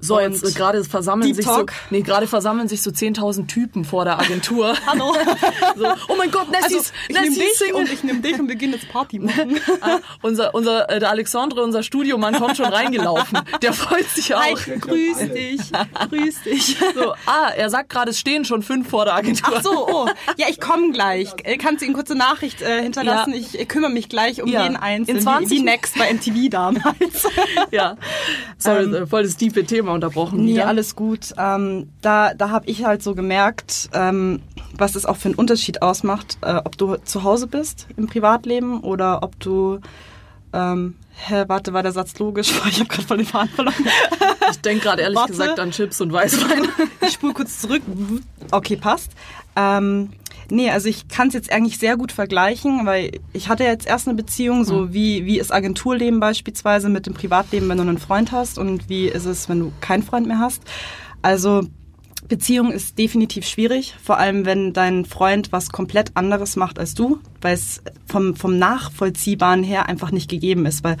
so, 0.00 0.16
und 0.16 0.22
jetzt 0.22 0.44
äh, 0.44 0.52
gerade 0.52 0.82
versammeln 0.84 1.34
sich 1.34 1.44
so, 1.44 1.66
nee, 1.90 2.00
gerade 2.00 2.26
versammeln 2.26 2.68
sich 2.68 2.82
so 2.82 2.90
10.000 2.90 3.46
Typen 3.46 3.84
vor 3.84 4.04
der 4.04 4.18
Agentur. 4.18 4.74
Hallo. 4.86 5.14
so, 5.76 5.86
oh 6.08 6.14
mein 6.16 6.30
Gott, 6.30 6.50
Nessie, 6.50 6.76
also, 6.76 6.90
ich 7.08 7.20
nehme 7.20 7.36
dich 7.36 7.74
und 7.74 7.92
ich 7.92 8.02
nehme 8.02 8.20
dich 8.20 8.40
und 8.40 8.48
wir 8.48 8.56
gehen 8.56 8.72
jetzt 8.72 8.88
Party 8.88 9.18
machen. 9.18 9.60
ah, 9.80 9.98
unser, 10.22 10.54
unser, 10.54 10.88
äh, 10.90 11.00
der 11.00 11.10
Alexandre, 11.10 11.62
unser 11.62 11.82
Studiomann, 11.82 12.34
kommt 12.34 12.56
schon 12.56 12.66
reingelaufen. 12.66 13.38
Der 13.62 13.72
freut 13.72 14.08
sich 14.08 14.34
auch. 14.34 14.40
Hi, 14.40 14.54
grüß 14.54 15.18
dich, 15.18 15.60
grüß 16.08 16.42
dich. 16.44 16.76
So, 16.94 17.12
ah, 17.26 17.50
er 17.56 17.68
sagt 17.70 17.90
gerade, 17.90 18.10
es 18.10 18.18
stehen 18.18 18.44
schon 18.44 18.62
fünf 18.62 18.88
vor 18.88 19.04
der 19.04 19.14
Agentur. 19.14 19.54
Ach 19.56 19.62
so, 19.62 19.88
oh, 19.88 20.08
ja, 20.36 20.46
ich 20.48 20.60
komme 20.60 20.92
gleich. 20.92 21.28
Äh, 21.44 21.58
kannst 21.58 21.82
du 21.82 21.86
Ihnen 21.86 21.94
kurze 21.94 22.14
Nachricht 22.14 22.62
äh, 22.62 22.82
hinterlassen? 22.82 23.34
Ja. 23.34 23.40
Ich 23.60 23.68
kümmere 23.68 23.90
mich 23.90 24.08
gleich 24.08 24.42
um 24.42 24.48
ja. 24.48 24.62
jeden 24.62 24.76
Einzelnen. 24.76 25.18
In 25.18 25.22
20 25.22 25.50
wie, 25.50 25.60
wie 25.60 25.64
Next 25.64 25.98
bei 25.98 26.12
MTV 26.12 26.48
damals. 26.50 27.28
ja, 27.70 27.96
sorry, 28.56 28.84
ähm, 28.84 29.06
voll 29.06 29.22
das 29.24 29.36
tiefe 29.36 29.64
Thema 29.64 29.89
Thema 29.90 29.94
unterbrochen. 29.94 30.44
Nee, 30.44 30.52
wieder. 30.54 30.68
alles 30.68 30.96
gut. 30.96 31.34
Ähm, 31.36 31.88
da 32.00 32.34
da 32.34 32.50
habe 32.50 32.66
ich 32.68 32.84
halt 32.84 33.02
so 33.02 33.14
gemerkt, 33.14 33.90
ähm, 33.92 34.40
was 34.76 34.94
es 34.94 35.06
auch 35.06 35.16
für 35.16 35.28
einen 35.28 35.34
Unterschied 35.34 35.82
ausmacht, 35.82 36.38
äh, 36.42 36.54
ob 36.64 36.78
du 36.78 36.96
zu 36.96 37.24
Hause 37.24 37.46
bist 37.46 37.86
im 37.96 38.06
Privatleben 38.06 38.80
oder 38.80 39.22
ob 39.22 39.38
du 39.40 39.80
ähm, 40.52 40.96
hä, 41.28 41.44
warte, 41.46 41.72
war 41.72 41.82
der 41.82 41.92
Satz 41.92 42.18
logisch? 42.18 42.52
Ich 42.68 42.80
habe 42.80 42.88
gerade 42.88 43.06
voll 43.06 43.16
den 43.18 43.26
Faden 43.26 43.50
verloren. 43.50 43.74
Ich 44.50 44.60
denke 44.60 44.84
gerade 44.84 45.02
ehrlich 45.02 45.16
warte. 45.16 45.32
gesagt 45.32 45.60
an 45.60 45.70
Chips 45.70 46.00
und 46.00 46.12
Weißwein. 46.12 46.68
Ich 47.02 47.12
spule 47.12 47.34
kurz 47.34 47.60
zurück. 47.60 47.82
Okay, 48.50 48.76
passt. 48.76 49.12
Ähm, 49.56 50.10
Nee, 50.50 50.70
also 50.70 50.88
ich 50.88 51.08
kann 51.08 51.28
es 51.28 51.34
jetzt 51.34 51.52
eigentlich 51.52 51.78
sehr 51.78 51.96
gut 51.96 52.12
vergleichen, 52.12 52.86
weil 52.86 53.12
ich 53.32 53.48
hatte 53.48 53.64
jetzt 53.64 53.86
erst 53.86 54.08
eine 54.08 54.16
Beziehung, 54.16 54.64
so 54.64 54.82
mhm. 54.82 54.92
wie, 54.92 55.26
wie 55.26 55.38
ist 55.38 55.52
Agenturleben 55.52 56.20
beispielsweise 56.20 56.88
mit 56.88 57.06
dem 57.06 57.14
Privatleben, 57.14 57.68
wenn 57.68 57.76
du 57.76 57.82
einen 57.82 57.98
Freund 57.98 58.32
hast 58.32 58.58
und 58.58 58.88
wie 58.88 59.06
ist 59.06 59.26
es, 59.26 59.48
wenn 59.48 59.60
du 59.60 59.72
keinen 59.80 60.02
Freund 60.02 60.26
mehr 60.26 60.38
hast. 60.38 60.62
Also 61.22 61.62
Beziehung 62.30 62.70
ist 62.70 62.96
definitiv 62.96 63.44
schwierig, 63.44 63.96
vor 64.00 64.18
allem 64.18 64.46
wenn 64.46 64.72
dein 64.72 65.04
Freund 65.04 65.50
was 65.50 65.70
komplett 65.70 66.12
anderes 66.16 66.54
macht 66.54 66.78
als 66.78 66.94
du, 66.94 67.18
weil 67.40 67.54
es 67.54 67.82
vom, 68.06 68.36
vom 68.36 68.56
Nachvollziehbaren 68.56 69.64
her 69.64 69.88
einfach 69.88 70.12
nicht 70.12 70.30
gegeben 70.30 70.64
ist, 70.64 70.84
weil 70.84 70.96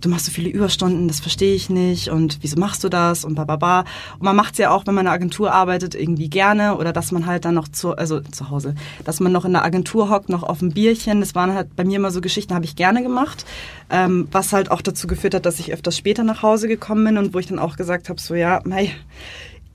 du 0.00 0.08
machst 0.08 0.26
so 0.26 0.32
viele 0.32 0.50
Überstunden, 0.50 1.06
das 1.06 1.20
verstehe 1.20 1.54
ich 1.54 1.70
nicht 1.70 2.08
und 2.08 2.38
wieso 2.42 2.58
machst 2.58 2.82
du 2.82 2.88
das 2.88 3.24
und 3.24 3.36
bababa. 3.36 3.84
Und 4.14 4.22
man 4.22 4.34
macht 4.34 4.54
es 4.54 4.58
ja 4.58 4.70
auch, 4.72 4.84
wenn 4.84 4.96
man 4.96 5.04
in 5.04 5.06
einer 5.06 5.14
Agentur 5.14 5.52
arbeitet, 5.52 5.94
irgendwie 5.94 6.28
gerne 6.28 6.76
oder 6.76 6.92
dass 6.92 7.12
man 7.12 7.26
halt 7.26 7.44
dann 7.44 7.54
noch 7.54 7.68
zu, 7.68 7.96
also 7.96 8.20
zu 8.20 8.50
Hause, 8.50 8.74
dass 9.04 9.20
man 9.20 9.30
noch 9.30 9.44
in 9.44 9.52
der 9.52 9.64
Agentur 9.64 10.10
hockt, 10.10 10.30
noch 10.30 10.42
auf 10.42 10.58
dem 10.58 10.72
Bierchen. 10.72 11.20
Das 11.20 11.36
waren 11.36 11.54
halt 11.54 11.76
bei 11.76 11.84
mir 11.84 11.98
immer 11.98 12.10
so 12.10 12.20
Geschichten, 12.20 12.54
habe 12.54 12.64
ich 12.64 12.74
gerne 12.74 13.04
gemacht, 13.04 13.46
ähm, 13.88 14.26
was 14.32 14.52
halt 14.52 14.72
auch 14.72 14.82
dazu 14.82 15.06
geführt 15.06 15.34
hat, 15.34 15.46
dass 15.46 15.60
ich 15.60 15.72
öfters 15.72 15.96
später 15.96 16.24
nach 16.24 16.42
Hause 16.42 16.66
gekommen 16.66 17.04
bin 17.04 17.18
und 17.18 17.34
wo 17.34 17.38
ich 17.38 17.46
dann 17.46 17.60
auch 17.60 17.76
gesagt 17.76 18.08
habe, 18.08 18.20
so 18.20 18.34
ja, 18.34 18.60
hey, 18.68 18.90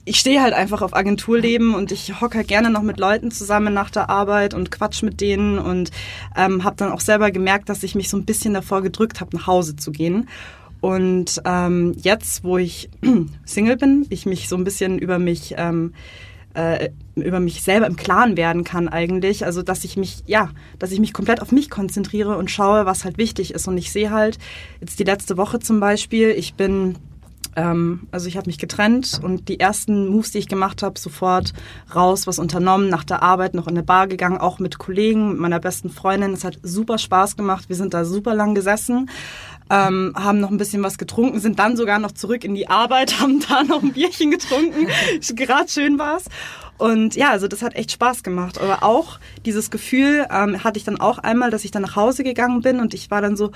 ich 0.08 0.18
stehe 0.18 0.42
halt 0.42 0.54
einfach 0.54 0.82
auf 0.82 0.96
Agenturleben 0.96 1.74
und 1.74 1.92
ich 1.92 2.20
hocke 2.20 2.38
halt 2.38 2.48
gerne 2.48 2.70
noch 2.70 2.82
mit 2.82 2.98
Leuten 2.98 3.30
zusammen 3.30 3.74
nach 3.74 3.90
der 3.90 4.08
Arbeit 4.08 4.54
und 4.54 4.70
quatsch 4.70 5.02
mit 5.02 5.20
denen 5.20 5.58
und 5.58 5.90
ähm, 6.36 6.64
habe 6.64 6.76
dann 6.76 6.92
auch 6.92 7.00
selber 7.00 7.30
gemerkt, 7.30 7.68
dass 7.68 7.82
ich 7.82 7.94
mich 7.94 8.08
so 8.08 8.16
ein 8.16 8.24
bisschen 8.24 8.54
davor 8.54 8.82
gedrückt 8.82 9.20
habe, 9.20 9.36
nach 9.36 9.46
Hause 9.46 9.76
zu 9.76 9.92
gehen. 9.92 10.28
Und 10.80 11.42
ähm, 11.44 11.94
jetzt, 12.00 12.44
wo 12.44 12.56
ich 12.56 12.88
Single 13.44 13.76
bin, 13.76 14.06
ich 14.10 14.26
mich 14.26 14.48
so 14.48 14.56
ein 14.56 14.64
bisschen 14.64 14.98
über 14.98 15.18
mich 15.18 15.54
ähm, 15.58 15.92
äh, 16.54 16.90
über 17.14 17.40
mich 17.40 17.62
selber 17.62 17.86
im 17.86 17.96
Klaren 17.96 18.36
werden 18.36 18.64
kann 18.64 18.88
eigentlich, 18.88 19.44
also 19.44 19.62
dass 19.62 19.84
ich 19.84 19.96
mich 19.96 20.22
ja, 20.26 20.50
dass 20.78 20.92
ich 20.92 21.00
mich 21.00 21.12
komplett 21.12 21.42
auf 21.42 21.52
mich 21.52 21.68
konzentriere 21.68 22.36
und 22.36 22.50
schaue, 22.50 22.86
was 22.86 23.04
halt 23.04 23.18
wichtig 23.18 23.52
ist. 23.52 23.68
Und 23.68 23.76
ich 23.76 23.92
sehe 23.92 24.10
halt 24.10 24.38
jetzt 24.80 24.98
die 24.98 25.04
letzte 25.04 25.36
Woche 25.36 25.58
zum 25.58 25.80
Beispiel, 25.80 26.30
ich 26.30 26.54
bin 26.54 26.96
also 27.58 28.28
ich 28.28 28.36
habe 28.36 28.46
mich 28.46 28.58
getrennt 28.58 29.20
und 29.20 29.48
die 29.48 29.58
ersten 29.58 30.08
Moves, 30.08 30.30
die 30.30 30.38
ich 30.38 30.46
gemacht 30.46 30.84
habe, 30.84 30.98
sofort 30.98 31.54
raus, 31.92 32.28
was 32.28 32.38
unternommen, 32.38 32.88
nach 32.88 33.02
der 33.02 33.22
Arbeit 33.22 33.54
noch 33.54 33.66
in 33.66 33.74
eine 33.74 33.82
Bar 33.82 34.06
gegangen, 34.06 34.38
auch 34.38 34.60
mit 34.60 34.78
Kollegen, 34.78 35.30
mit 35.30 35.40
meiner 35.40 35.58
besten 35.58 35.90
Freundin. 35.90 36.32
Es 36.32 36.44
hat 36.44 36.58
super 36.62 36.98
Spaß 36.98 37.36
gemacht. 37.36 37.68
Wir 37.68 37.74
sind 37.74 37.94
da 37.94 38.04
super 38.04 38.34
lang 38.34 38.54
gesessen. 38.54 39.10
Ähm, 39.70 40.14
haben 40.16 40.40
noch 40.40 40.50
ein 40.50 40.56
bisschen 40.56 40.82
was 40.82 40.98
getrunken, 40.98 41.40
sind 41.40 41.58
dann 41.58 41.76
sogar 41.76 41.98
noch 41.98 42.12
zurück 42.12 42.44
in 42.44 42.54
die 42.54 42.68
Arbeit, 42.68 43.20
haben 43.20 43.40
da 43.46 43.64
noch 43.64 43.82
ein 43.82 43.92
Bierchen 43.92 44.30
getrunken. 44.30 44.86
Gerade 45.34 45.68
schön 45.68 45.98
war's. 45.98 46.24
Und 46.78 47.16
ja, 47.16 47.30
also 47.30 47.48
das 47.48 47.62
hat 47.62 47.74
echt 47.74 47.90
Spaß 47.90 48.22
gemacht. 48.22 48.58
Aber 48.60 48.84
auch 48.84 49.18
dieses 49.44 49.70
Gefühl 49.70 50.26
ähm, 50.30 50.62
hatte 50.62 50.78
ich 50.78 50.84
dann 50.84 51.00
auch 51.00 51.18
einmal, 51.18 51.50
dass 51.50 51.64
ich 51.64 51.72
dann 51.72 51.82
nach 51.82 51.96
Hause 51.96 52.22
gegangen 52.22 52.62
bin 52.62 52.78
und 52.78 52.94
ich 52.94 53.10
war 53.10 53.20
dann 53.20 53.36
so, 53.36 53.50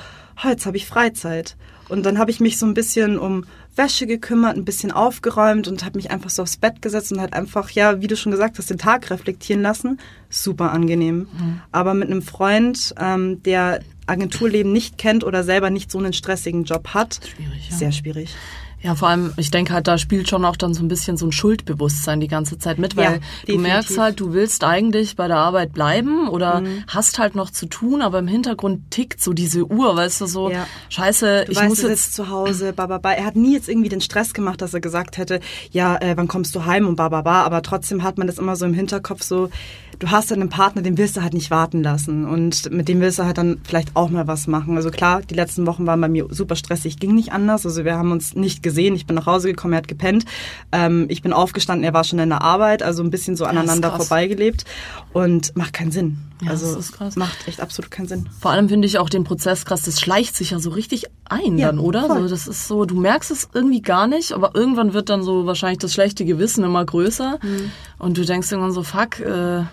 oh, 0.45 0.49
jetzt 0.49 0.67
habe 0.67 0.77
ich 0.77 0.87
Freizeit. 0.87 1.57
Und 1.89 2.05
dann 2.05 2.19
habe 2.19 2.31
ich 2.31 2.41
mich 2.41 2.59
so 2.59 2.67
ein 2.67 2.75
bisschen 2.75 3.19
um 3.19 3.45
Wäsche 3.75 4.07
gekümmert, 4.07 4.57
ein 4.57 4.65
bisschen 4.65 4.93
aufgeräumt 4.93 5.67
und 5.67 5.85
habe 5.85 5.97
mich 5.97 6.11
einfach 6.11 6.31
so 6.31 6.43
aufs 6.43 6.57
Bett 6.57 6.83
gesetzt 6.83 7.13
und 7.13 7.21
halt 7.21 7.33
einfach, 7.33 7.71
ja, 7.71 8.01
wie 8.01 8.07
du 8.07 8.17
schon 8.17 8.33
gesagt 8.33 8.59
hast, 8.59 8.71
den 8.71 8.79
Tag 8.79 9.11
reflektieren 9.11 9.63
lassen. 9.63 9.99
Super 10.29 10.73
angenehm. 10.73 11.29
Mhm. 11.33 11.61
Aber 11.73 11.95
mit 11.95 12.11
einem 12.11 12.23
Freund, 12.23 12.95
ähm, 12.99 13.43
der 13.43 13.81
Agenturleben 14.07 14.73
nicht 14.73 14.99
kennt 14.99 15.25
oder 15.25 15.43
selber 15.45 15.71
nicht 15.71 15.91
so 15.91 15.99
einen 15.99 16.13
stressigen 16.13 16.65
Job 16.65 16.89
hat, 16.89 17.21
schwierig, 17.35 17.71
ja. 17.71 17.77
sehr 17.77 17.93
schwierig. 17.93 18.35
Ja, 18.83 18.97
vor 18.97 19.09
allem, 19.09 19.33
ich 19.37 19.53
denke 19.53 19.73
halt, 19.73 19.87
da 19.87 19.97
spielt 19.97 20.29
schon 20.29 20.45
auch 20.45 20.57
dann 20.57 20.75
so 20.75 20.83
ein 20.83 20.89
bisschen 20.89 21.17
so 21.17 21.25
ein 21.25 21.33
Schuldbewusstsein 21.33 22.19
die 22.19 22.27
ganze 22.27 22.59
Zeit 22.59 22.79
mit, 22.79 22.97
weil 22.97 23.21
ja, 23.47 23.55
du 23.55 23.59
merkst 23.59 23.97
halt, 23.97 24.19
du 24.19 24.33
willst 24.33 24.65
eigentlich 24.65 25.15
bei 25.15 25.29
der 25.29 25.37
Arbeit 25.37 25.73
bleiben 25.73 26.29
oder 26.29 26.63
mhm. 26.63 26.83
hast 26.89 27.21
halt 27.21 27.37
noch 27.37 27.51
zu 27.51 27.67
tun, 27.67 28.03
aber 28.03 28.19
im 28.19 28.27
Hintergrund 28.27 28.91
tickt 28.91 29.23
so 29.23 29.33
diese 29.33 29.65
Uhr, 29.71 29.95
weißt 29.95 30.23
du, 30.23 30.27
so, 30.27 30.51
ja. 30.51 30.67
scheiße, 30.89 31.45
du 31.47 31.53
ich 31.53 31.59
weißt, 31.59 31.69
muss 31.69 31.83
jetzt 31.83 32.15
zu 32.15 32.29
Hause, 32.29 32.73
bababa. 32.73 33.13
Er 33.13 33.25
hat 33.25 33.37
nie 33.37 33.55
jetzt 33.55 33.69
irgendwie 33.69 33.89
den 33.89 34.01
Stress 34.01 34.35
gemacht, 34.35 34.61
dass 34.61 34.75
er 34.75 34.81
gesagt 34.81 35.17
hätte, 35.17 35.39
ja, 35.71 35.97
äh, 35.99 36.17
wann 36.17 36.27
kommst 36.27 36.55
du 36.57 36.65
heim 36.65 36.89
und 36.89 36.97
bababa, 36.97 37.45
aber 37.45 37.63
trotzdem 37.63 38.03
hat 38.03 38.19
man 38.19 38.27
das 38.27 38.39
immer 38.39 38.57
so 38.57 38.67
im 38.67 38.75
Hinterkopf 38.75 39.23
so, 39.23 39.49
du 39.99 40.11
hast 40.11 40.31
dann 40.31 40.41
einen 40.41 40.51
Partner, 40.51 40.83
den 40.83 40.99
willst 40.99 41.17
du 41.17 41.23
halt 41.23 41.35
nicht 41.35 41.51
warten 41.51 41.83
lassen 41.83 42.25
und 42.25 42.71
mit 42.71 42.89
dem 42.89 43.01
willst 43.01 43.19
du 43.19 43.25
halt 43.25 43.39
dann 43.39 43.61
vielleicht 43.65 43.95
auch 43.95 44.11
mal 44.11 44.27
was 44.27 44.47
machen. 44.47 44.77
Also 44.77 44.91
klar, 44.91 45.23
die 45.23 45.35
letzten 45.35 45.67
Wochen 45.67 45.87
waren 45.87 46.01
bei 46.01 46.09
mir 46.09 46.27
super 46.31 46.57
stressig, 46.57 46.99
ging 46.99 47.15
nicht 47.15 47.33
anders. 47.33 47.65
Also 47.65 47.85
wir 47.85 47.97
haben 47.97 48.13
uns 48.13 48.35
nicht 48.35 48.63
gesehen. 48.63 48.95
Ich 48.95 49.07
bin 49.07 49.17
nach 49.17 49.27
Hause 49.27 49.49
gekommen, 49.49 49.75
er 49.75 49.79
hat 49.79 49.89
gepennt. 49.89 50.25
Ähm, 50.73 51.07
ich 51.09 51.23
bin 51.23 51.33
aufgestanden, 51.33 51.85
er 51.85 51.95
war 51.95 52.05
schon 52.05 52.19
in 52.19 52.31
der 52.31 52.43
Arbeit, 52.43 52.83
also 52.83 53.03
ein 53.03 53.11
bisschen 53.11 53.37
so 53.37 53.45
aneinander 53.45 53.93
vorbeigelebt 53.93 54.65
und 55.13 55.57
macht 55.57 55.73
keinen 55.73 55.93
Sinn. 55.93 56.19
Ja, 56.43 56.51
also 56.51 56.67
das 56.67 56.87
ist 56.87 56.93
krass. 56.93 57.17
macht 57.17 57.47
echt 57.47 57.61
absolut 57.61 57.91
keinen 57.91 58.09
Sinn. 58.09 58.29
Vor 58.41 58.51
allem 58.51 58.69
finde 58.69 58.87
ich 58.87 58.99
auch 58.99 59.09
den 59.09 59.25
Prozess 59.25 59.65
krass, 59.65 59.83
das 59.83 60.01
schleicht 60.01 60.37
sich 60.37 60.51
ja 60.51 60.59
so 60.59 60.71
richtig 60.71 61.07
ein 61.25 61.57
ja, 61.57 61.69
dann, 61.69 61.79
oder? 61.79 62.07
Voll. 62.07 62.23
So, 62.23 62.29
das 62.29 62.49
ist 62.49 62.67
so, 62.67 62.85
du 62.85 62.97
merkst 63.01 63.31
es 63.31 63.49
irgendwie 63.55 63.81
gar 63.81 64.07
nicht, 64.07 64.33
aber 64.33 64.55
irgendwann 64.55 64.93
wird 64.93 65.09
dann 65.09 65.23
so 65.23 65.47
wahrscheinlich 65.47 65.79
das 65.79 65.95
schlechte 65.95 66.25
Gewissen 66.25 66.65
immer 66.65 66.85
größer 66.85 67.39
mhm. 67.43 67.71
und 67.99 68.19
du 68.19 68.25
denkst 68.25 68.51
irgendwann 68.51 68.73
so, 68.73 68.83
fuck, 68.83 69.21
äh, 69.21 69.65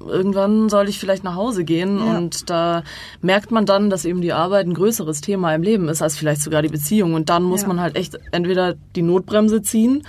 irgendwann 0.00 0.68
soll 0.68 0.88
ich 0.88 0.98
vielleicht 0.98 1.24
nach 1.24 1.34
Hause 1.34 1.64
gehen 1.64 1.98
ja. 1.98 2.18
und 2.18 2.50
da 2.50 2.82
merkt 3.20 3.50
man 3.50 3.66
dann, 3.66 3.90
dass 3.90 4.04
eben 4.04 4.20
die 4.20 4.32
Arbeit 4.32 4.66
ein 4.66 4.74
größeres 4.74 5.20
Thema 5.20 5.54
im 5.54 5.62
Leben 5.62 5.88
ist 5.88 6.02
als 6.02 6.16
vielleicht 6.16 6.42
sogar 6.42 6.62
die 6.62 6.68
Beziehung 6.68 7.14
und 7.14 7.30
dann 7.30 7.42
muss 7.42 7.62
ja. 7.62 7.68
man 7.68 7.80
halt 7.80 7.96
echt 7.96 8.18
entweder 8.32 8.74
die 8.96 9.02
Notbremse 9.02 9.62
ziehen, 9.62 10.02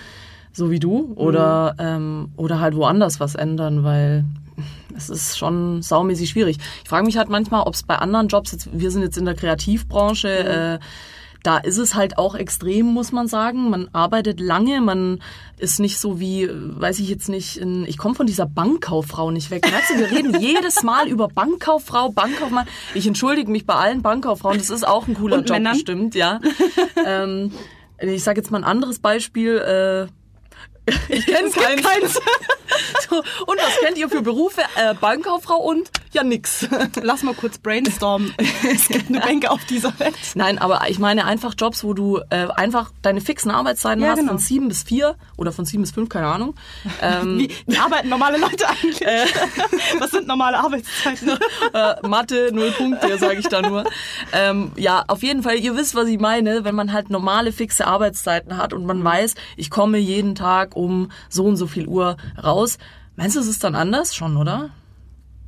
so 0.51 0.69
wie 0.69 0.79
du, 0.79 1.13
oder, 1.15 1.75
mhm. 1.77 1.85
ähm, 1.85 2.31
oder 2.35 2.59
halt 2.59 2.75
woanders 2.75 3.19
was 3.19 3.35
ändern, 3.35 3.83
weil 3.83 4.25
es 4.95 5.09
ist 5.09 5.37
schon 5.37 5.81
saumäßig 5.81 6.29
schwierig. 6.29 6.57
Ich 6.83 6.89
frage 6.89 7.05
mich 7.05 7.17
halt 7.17 7.29
manchmal, 7.29 7.63
ob 7.63 7.73
es 7.73 7.83
bei 7.83 7.95
anderen 7.95 8.27
Jobs, 8.27 8.51
jetzt, 8.51 8.69
wir 8.71 8.91
sind 8.91 9.01
jetzt 9.01 9.17
in 9.17 9.25
der 9.25 9.35
Kreativbranche, 9.35 10.27
mhm. 10.27 10.49
äh, 10.49 10.79
da 11.43 11.57
ist 11.57 11.77
es 11.77 11.95
halt 11.95 12.17
auch 12.17 12.35
extrem, 12.35 12.87
muss 12.87 13.11
man 13.11 13.27
sagen. 13.27 13.69
Man 13.69 13.89
arbeitet 13.93 14.39
lange, 14.39 14.81
man 14.81 15.21
ist 15.57 15.79
nicht 15.79 15.97
so 15.97 16.19
wie, 16.19 16.49
weiß 16.51 16.99
ich 16.99 17.09
jetzt 17.09 17.29
nicht, 17.29 17.57
in, 17.57 17.85
ich 17.85 17.97
komme 17.97 18.15
von 18.15 18.27
dieser 18.27 18.45
Bankkauffrau 18.45 19.31
nicht 19.31 19.49
weg. 19.49 19.65
Merkst 19.69 19.91
du, 19.91 19.99
wir 19.99 20.11
reden 20.11 20.37
jedes 20.41 20.83
Mal 20.83 21.07
über 21.07 21.27
Bankkauffrau, 21.29 22.09
Bankkauffmann. 22.09 22.67
Ich 22.93 23.07
entschuldige 23.07 23.49
mich 23.49 23.65
bei 23.65 23.75
allen 23.75 24.01
Bankkauffrauen, 24.01 24.57
das 24.57 24.69
ist 24.69 24.87
auch 24.87 25.07
ein 25.07 25.13
cooler 25.13 25.37
Und 25.37 25.49
Job 25.49 25.57
Männern? 25.57 25.73
bestimmt, 25.73 26.15
ja. 26.15 26.41
ähm, 27.05 27.51
ich 28.01 28.23
sage 28.23 28.39
jetzt 28.41 28.51
mal 28.51 28.59
ein 28.59 28.63
anderes 28.63 28.99
Beispiel. 28.99 29.57
Äh, 29.57 30.18
ich 31.09 31.25
kenne 31.25 31.49
keins. 31.49 31.83
keins. 31.83 32.13
so, 33.09 33.17
und 33.17 33.57
was 33.57 33.79
kennt 33.83 33.97
ihr 33.97 34.09
für 34.09 34.21
Berufe? 34.21 34.61
Äh, 34.75 34.93
Bankkauffrau 34.95 35.57
und 35.57 35.89
Ja, 36.13 36.23
nix. 36.23 36.67
Lass 37.01 37.23
mal 37.23 37.33
kurz 37.33 37.57
brainstormen. 37.57 38.33
es 38.73 38.87
gibt 38.87 39.09
eine 39.09 39.19
Menge 39.19 39.51
auf 39.51 39.63
dieser 39.65 39.97
Welt. 39.99 40.15
Nein, 40.35 40.57
aber 40.59 40.81
ich 40.89 40.99
meine 40.99 41.25
einfach 41.25 41.53
Jobs, 41.57 41.83
wo 41.83 41.93
du 41.93 42.19
äh, 42.29 42.47
einfach 42.55 42.91
deine 43.01 43.21
fixen 43.21 43.51
Arbeitszeiten 43.51 44.03
Ja, 44.03 44.09
hast, 44.11 44.17
genau. 44.19 44.31
von 44.33 44.37
sieben 44.39 44.67
bis 44.67 44.83
vier 44.83 45.15
oder 45.37 45.51
von 45.51 45.65
sieben 45.65 45.83
bis 45.83 45.91
fünf, 45.91 46.09
keine 46.09 46.27
Ahnung. 46.27 46.55
Ähm, 47.01 47.47
Wie, 47.67 47.77
arbeiten 47.77 48.09
normale 48.09 48.37
Leute 48.37 48.67
eigentlich? 48.67 49.01
Was 49.99 50.11
sind 50.11 50.27
normale 50.27 50.57
Arbeitszeiten? 50.59 51.31
äh, 51.73 52.07
Mathe, 52.07 52.49
null 52.53 52.71
Punkte, 52.71 53.17
sage 53.17 53.39
ich 53.39 53.47
da 53.47 53.61
nur. 53.61 53.83
Ähm, 54.33 54.71
ja, 54.75 55.03
auf 55.07 55.23
jeden 55.23 55.43
Fall, 55.43 55.57
ihr 55.57 55.75
wisst, 55.75 55.95
was 55.95 56.07
ich 56.07 56.19
meine, 56.19 56.63
wenn 56.63 56.75
man 56.75 56.93
halt 56.93 57.09
normale 57.09 57.51
fixe 57.51 57.85
Arbeitszeiten 57.87 58.57
hat 58.57 58.73
und 58.73 58.85
man 58.85 59.03
weiß, 59.03 59.35
ich 59.57 59.69
komme 59.69 59.97
jeden 59.97 60.35
Tag 60.35 60.75
um 60.79 61.11
so 61.29 61.45
und 61.45 61.57
so 61.57 61.67
viel 61.67 61.87
Uhr 61.87 62.17
raus. 62.41 62.77
Meinst 63.15 63.35
du, 63.35 63.41
es 63.41 63.47
ist 63.47 63.63
dann 63.63 63.75
anders 63.75 64.15
schon, 64.15 64.37
oder? 64.37 64.69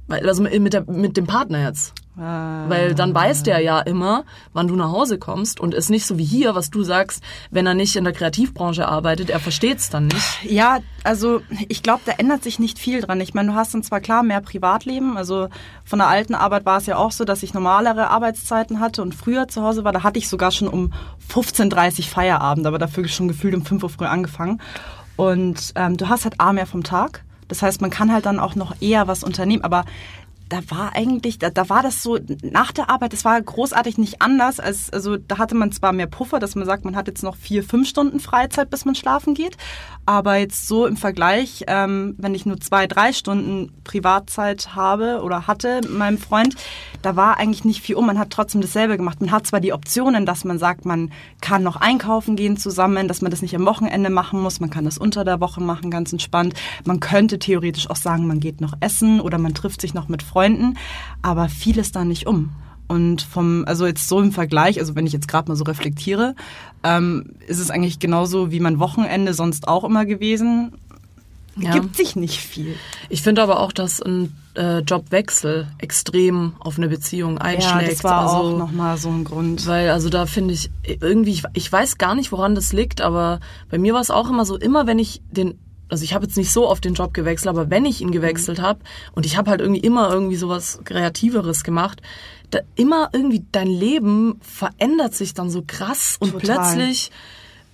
Weil, 0.07 0.27
also 0.27 0.43
mit, 0.43 0.73
der, 0.73 0.83
mit 0.91 1.15
dem 1.15 1.25
Partner 1.25 1.63
jetzt. 1.63 1.93
Weil 2.15 2.93
dann 2.93 3.15
weiß 3.15 3.43
der 3.43 3.59
ja 3.61 3.79
immer, 3.79 4.25
wann 4.51 4.67
du 4.67 4.75
nach 4.75 4.91
Hause 4.91 5.17
kommst 5.17 5.61
und 5.61 5.73
ist 5.73 5.89
nicht 5.89 6.05
so 6.05 6.17
wie 6.17 6.25
hier, 6.25 6.55
was 6.55 6.69
du 6.69 6.83
sagst, 6.83 7.23
wenn 7.51 7.65
er 7.65 7.73
nicht 7.73 7.95
in 7.95 8.03
der 8.03 8.11
Kreativbranche 8.11 8.85
arbeitet, 8.87 9.29
er 9.29 9.39
versteht's 9.39 9.89
dann 9.89 10.07
nicht. 10.07 10.43
Ja, 10.43 10.79
also 11.05 11.41
ich 11.69 11.81
glaube, 11.81 12.01
da 12.05 12.11
ändert 12.11 12.43
sich 12.43 12.59
nicht 12.59 12.77
viel 12.77 13.01
dran. 13.01 13.21
Ich 13.21 13.33
meine, 13.33 13.51
du 13.51 13.55
hast 13.55 13.73
dann 13.73 13.81
zwar 13.81 14.01
klar 14.01 14.23
mehr 14.23 14.41
Privatleben. 14.41 15.15
Also 15.17 15.47
von 15.85 15.99
der 15.99 16.09
alten 16.09 16.35
Arbeit 16.35 16.65
war 16.65 16.77
es 16.77 16.85
ja 16.85 16.97
auch 16.97 17.11
so, 17.11 17.23
dass 17.23 17.43
ich 17.43 17.53
normalere 17.53 18.09
Arbeitszeiten 18.09 18.81
hatte 18.81 19.01
und 19.01 19.15
früher 19.15 19.47
zu 19.47 19.63
Hause 19.63 19.85
war. 19.85 19.93
Da 19.93 20.03
hatte 20.03 20.19
ich 20.19 20.27
sogar 20.27 20.51
schon 20.51 20.67
um 20.67 20.91
15.30 21.33 21.99
Uhr 21.99 22.05
Feierabend, 22.05 22.67
aber 22.67 22.77
dafür 22.77 23.07
schon 23.07 23.29
gefühlt 23.29 23.55
um 23.55 23.65
5 23.65 23.83
Uhr 23.83 23.89
früh 23.89 24.05
angefangen. 24.05 24.61
Und 25.21 25.73
ähm, 25.75 25.97
du 25.97 26.09
hast 26.09 26.23
halt 26.23 26.39
A 26.39 26.51
mehr 26.51 26.65
vom 26.65 26.81
Tag. 26.81 27.23
Das 27.47 27.61
heißt, 27.61 27.79
man 27.79 27.91
kann 27.91 28.11
halt 28.11 28.25
dann 28.25 28.39
auch 28.39 28.55
noch 28.55 28.81
eher 28.81 29.07
was 29.07 29.23
unternehmen. 29.23 29.63
Aber 29.63 29.85
da 30.51 30.59
war 30.67 30.93
eigentlich, 30.95 31.39
da, 31.39 31.49
da 31.49 31.69
war 31.69 31.81
das 31.81 32.03
so 32.03 32.19
nach 32.43 32.73
der 32.73 32.89
Arbeit, 32.89 33.13
das 33.13 33.23
war 33.23 33.41
großartig 33.41 33.97
nicht 33.97 34.21
anders. 34.21 34.59
Als, 34.59 34.91
also 34.91 35.15
da 35.15 35.37
hatte 35.37 35.55
man 35.55 35.71
zwar 35.71 35.93
mehr 35.93 36.07
Puffer, 36.07 36.39
dass 36.39 36.55
man 36.55 36.65
sagt, 36.65 36.83
man 36.83 36.97
hat 36.97 37.07
jetzt 37.07 37.23
noch 37.23 37.37
vier, 37.37 37.63
fünf 37.63 37.87
Stunden 37.87 38.19
Freizeit, 38.19 38.69
bis 38.69 38.83
man 38.83 38.93
schlafen 38.93 39.33
geht. 39.33 39.55
Aber 40.05 40.35
jetzt 40.35 40.67
so 40.67 40.87
im 40.87 40.97
Vergleich, 40.97 41.63
ähm, 41.67 42.15
wenn 42.17 42.35
ich 42.35 42.45
nur 42.45 42.59
zwei, 42.59 42.85
drei 42.85 43.13
Stunden 43.13 43.71
Privatzeit 43.85 44.75
habe 44.75 45.21
oder 45.23 45.47
hatte 45.47 45.79
mit 45.83 45.97
meinem 45.97 46.17
Freund, 46.17 46.55
da 47.01 47.15
war 47.15 47.37
eigentlich 47.37 47.63
nicht 47.63 47.81
viel 47.81 47.95
um. 47.95 48.05
Man 48.05 48.19
hat 48.19 48.31
trotzdem 48.31 48.59
dasselbe 48.59 48.97
gemacht. 48.97 49.21
Man 49.21 49.31
hat 49.31 49.47
zwar 49.47 49.61
die 49.61 49.71
Optionen, 49.71 50.25
dass 50.25 50.43
man 50.43 50.59
sagt, 50.59 50.83
man 50.83 51.11
kann 51.39 51.63
noch 51.63 51.77
einkaufen 51.77 52.35
gehen 52.35 52.57
zusammen, 52.57 53.07
dass 53.07 53.21
man 53.21 53.31
das 53.31 53.41
nicht 53.41 53.55
am 53.55 53.65
Wochenende 53.65 54.09
machen 54.09 54.41
muss. 54.41 54.59
Man 54.59 54.69
kann 54.69 54.83
das 54.83 54.97
unter 54.97 55.23
der 55.23 55.39
Woche 55.39 55.61
machen, 55.61 55.91
ganz 55.91 56.11
entspannt. 56.11 56.55
Man 56.83 56.99
könnte 56.99 57.39
theoretisch 57.39 57.89
auch 57.89 57.95
sagen, 57.95 58.27
man 58.27 58.41
geht 58.41 58.59
noch 58.59 58.73
essen 58.81 59.21
oder 59.21 59.37
man 59.37 59.53
trifft 59.53 59.79
sich 59.79 59.93
noch 59.93 60.09
mit 60.09 60.21
Freunden. 60.21 60.40
Aber 61.21 61.49
vieles 61.49 61.91
da 61.91 62.03
nicht 62.03 62.27
um. 62.27 62.51
Und 62.87 63.21
vom, 63.21 63.63
also 63.67 63.85
jetzt 63.85 64.07
so 64.09 64.19
im 64.19 64.33
Vergleich, 64.33 64.79
also 64.79 64.95
wenn 64.95 65.07
ich 65.07 65.13
jetzt 65.13 65.29
gerade 65.29 65.49
mal 65.49 65.55
so 65.55 65.63
reflektiere, 65.63 66.35
ähm, 66.83 67.35
ist 67.47 67.59
es 67.59 67.71
eigentlich 67.71 67.99
genauso 67.99 68.51
wie 68.51 68.59
mein 68.59 68.79
Wochenende 68.79 69.33
sonst 69.33 69.67
auch 69.69 69.85
immer 69.85 70.05
gewesen. 70.05 70.73
Ja. 71.57 71.71
Gibt 71.71 71.95
sich 71.95 72.15
nicht 72.15 72.37
viel. 72.37 72.75
Ich 73.09 73.21
finde 73.21 73.43
aber 73.43 73.59
auch, 73.59 73.71
dass 73.71 74.01
ein 74.01 74.35
äh, 74.55 74.79
Jobwechsel 74.79 75.67
extrem 75.77 76.53
auf 76.59 76.77
eine 76.77 76.87
Beziehung 76.87 77.35
Ja, 77.35 77.41
einschlägt. 77.41 77.91
das 77.91 78.03
war 78.03 78.21
also, 78.21 78.35
auch 78.35 78.57
nochmal 78.57 78.97
so 78.97 79.09
ein 79.09 79.23
Grund. 79.23 79.67
Weil, 79.67 79.89
also 79.89 80.09
da 80.09 80.25
finde 80.25 80.53
ich 80.53 80.69
irgendwie, 80.83 81.31
ich, 81.31 81.43
ich 81.53 81.71
weiß 81.71 81.97
gar 81.97 82.15
nicht, 82.15 82.31
woran 82.31 82.55
das 82.55 82.73
liegt, 82.73 83.01
aber 83.01 83.39
bei 83.69 83.77
mir 83.77 83.93
war 83.93 84.01
es 84.01 84.11
auch 84.11 84.29
immer 84.29 84.45
so, 84.45 84.57
immer 84.57 84.87
wenn 84.87 84.99
ich 84.99 85.21
den, 85.31 85.57
also 85.91 86.03
ich 86.03 86.13
habe 86.13 86.25
jetzt 86.25 86.37
nicht 86.37 86.51
so 86.51 86.67
oft 86.69 86.83
den 86.85 86.93
Job 86.95 87.13
gewechselt, 87.13 87.49
aber 87.49 87.69
wenn 87.69 87.85
ich 87.85 88.01
ihn 88.01 88.11
gewechselt 88.11 88.57
Mhm. 88.59 88.63
habe 88.63 88.79
und 89.13 89.25
ich 89.25 89.37
habe 89.37 89.49
halt 89.51 89.61
irgendwie 89.61 89.81
immer 89.81 90.11
irgendwie 90.11 90.35
sowas 90.37 90.79
Kreativeres 90.85 91.63
gemacht, 91.63 92.01
da 92.49 92.59
immer 92.75 93.09
irgendwie 93.13 93.45
dein 93.51 93.67
Leben 93.67 94.39
verändert 94.41 95.13
sich 95.13 95.33
dann 95.33 95.49
so 95.49 95.63
krass 95.65 96.17
und 96.19 96.31
Total. 96.31 96.57
plötzlich 96.59 97.11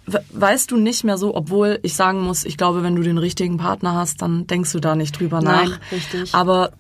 we- 0.06 0.24
weißt 0.32 0.72
du 0.72 0.78
nicht 0.78 1.04
mehr 1.04 1.18
so, 1.18 1.36
obwohl 1.36 1.80
ich 1.84 1.96
sagen 1.96 2.22
muss, 2.22 2.44
ich 2.46 2.58
glaube, 2.58 2.82
wenn 2.84 2.96
du 2.96 3.02
den 3.02 3.18
richtigen 3.18 3.58
Partner 3.58 3.94
hast, 3.96 4.22
dann 4.22 4.48
denkst 4.48 4.72
du 4.72 4.80
da 4.80 4.96
nicht 4.96 5.20
drüber 5.20 5.42
Nein, 5.42 5.70
nach. 5.70 5.80
richtig. 5.92 6.34
Aber 6.34 6.72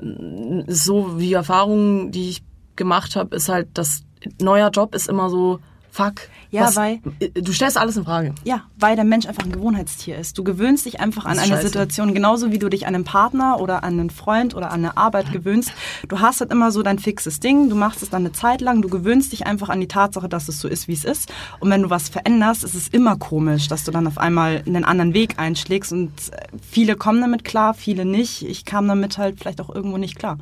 mm, 0.00 0.60
so 0.68 1.18
wie 1.18 1.32
Erfahrungen, 1.32 2.10
die 2.10 2.30
ich 2.30 2.42
gemacht 2.76 3.16
habe, 3.16 3.36
ist 3.36 3.48
halt, 3.48 3.68
dass 3.74 4.02
neuer 4.40 4.70
Job 4.70 4.94
ist 4.94 5.08
immer 5.08 5.28
so, 5.30 5.58
fuck. 5.90 6.14
Ja, 6.52 6.62
was, 6.62 6.76
weil- 6.76 7.00
Du 7.34 7.52
stellst 7.52 7.78
alles 7.78 7.96
in 7.96 8.04
Frage. 8.04 8.34
Ja, 8.44 8.62
weil 8.78 8.96
der 8.96 9.04
Mensch 9.04 9.26
einfach 9.26 9.44
ein 9.44 9.52
Gewohnheitstier 9.52 10.18
ist. 10.18 10.36
Du 10.36 10.42
gewöhnst 10.42 10.84
dich 10.84 10.98
einfach 11.00 11.24
an 11.24 11.38
eine 11.38 11.46
scheiße. 11.46 11.68
Situation, 11.68 12.12
genauso 12.12 12.50
wie 12.50 12.58
du 12.58 12.68
dich 12.68 12.86
an 12.88 12.94
einen 12.96 13.04
Partner 13.04 13.60
oder 13.60 13.84
an 13.84 14.00
einen 14.00 14.10
Freund 14.10 14.54
oder 14.56 14.72
an 14.72 14.80
eine 14.84 14.96
Arbeit 14.96 15.30
gewöhnst. 15.32 15.72
Du 16.08 16.18
hast 16.20 16.40
halt 16.40 16.50
immer 16.50 16.72
so 16.72 16.82
dein 16.82 16.98
fixes 16.98 17.38
Ding, 17.38 17.68
du 17.68 17.76
machst 17.76 18.02
es 18.02 18.10
dann 18.10 18.22
eine 18.22 18.32
Zeit 18.32 18.60
lang, 18.60 18.82
du 18.82 18.88
gewöhnst 18.88 19.32
dich 19.32 19.46
einfach 19.46 19.68
an 19.68 19.80
die 19.80 19.86
Tatsache, 19.88 20.28
dass 20.28 20.48
es 20.48 20.58
so 20.60 20.66
ist, 20.66 20.88
wie 20.88 20.92
es 20.94 21.04
ist. 21.04 21.30
Und 21.60 21.70
wenn 21.70 21.82
du 21.82 21.90
was 21.90 22.08
veränderst, 22.08 22.64
ist 22.64 22.74
es 22.74 22.88
immer 22.88 23.16
komisch, 23.16 23.68
dass 23.68 23.84
du 23.84 23.92
dann 23.92 24.06
auf 24.08 24.18
einmal 24.18 24.62
einen 24.66 24.84
anderen 24.84 25.14
Weg 25.14 25.38
einschlägst. 25.38 25.92
Und 25.92 26.10
äh, 26.32 26.46
viele 26.68 26.96
kommen 26.96 27.20
damit 27.20 27.44
klar, 27.44 27.74
viele 27.74 28.04
nicht. 28.04 28.42
Ich 28.42 28.64
kam 28.64 28.88
damit 28.88 29.18
halt 29.18 29.38
vielleicht 29.38 29.60
auch 29.60 29.72
irgendwo 29.72 29.98
nicht 29.98 30.18
klar. 30.18 30.38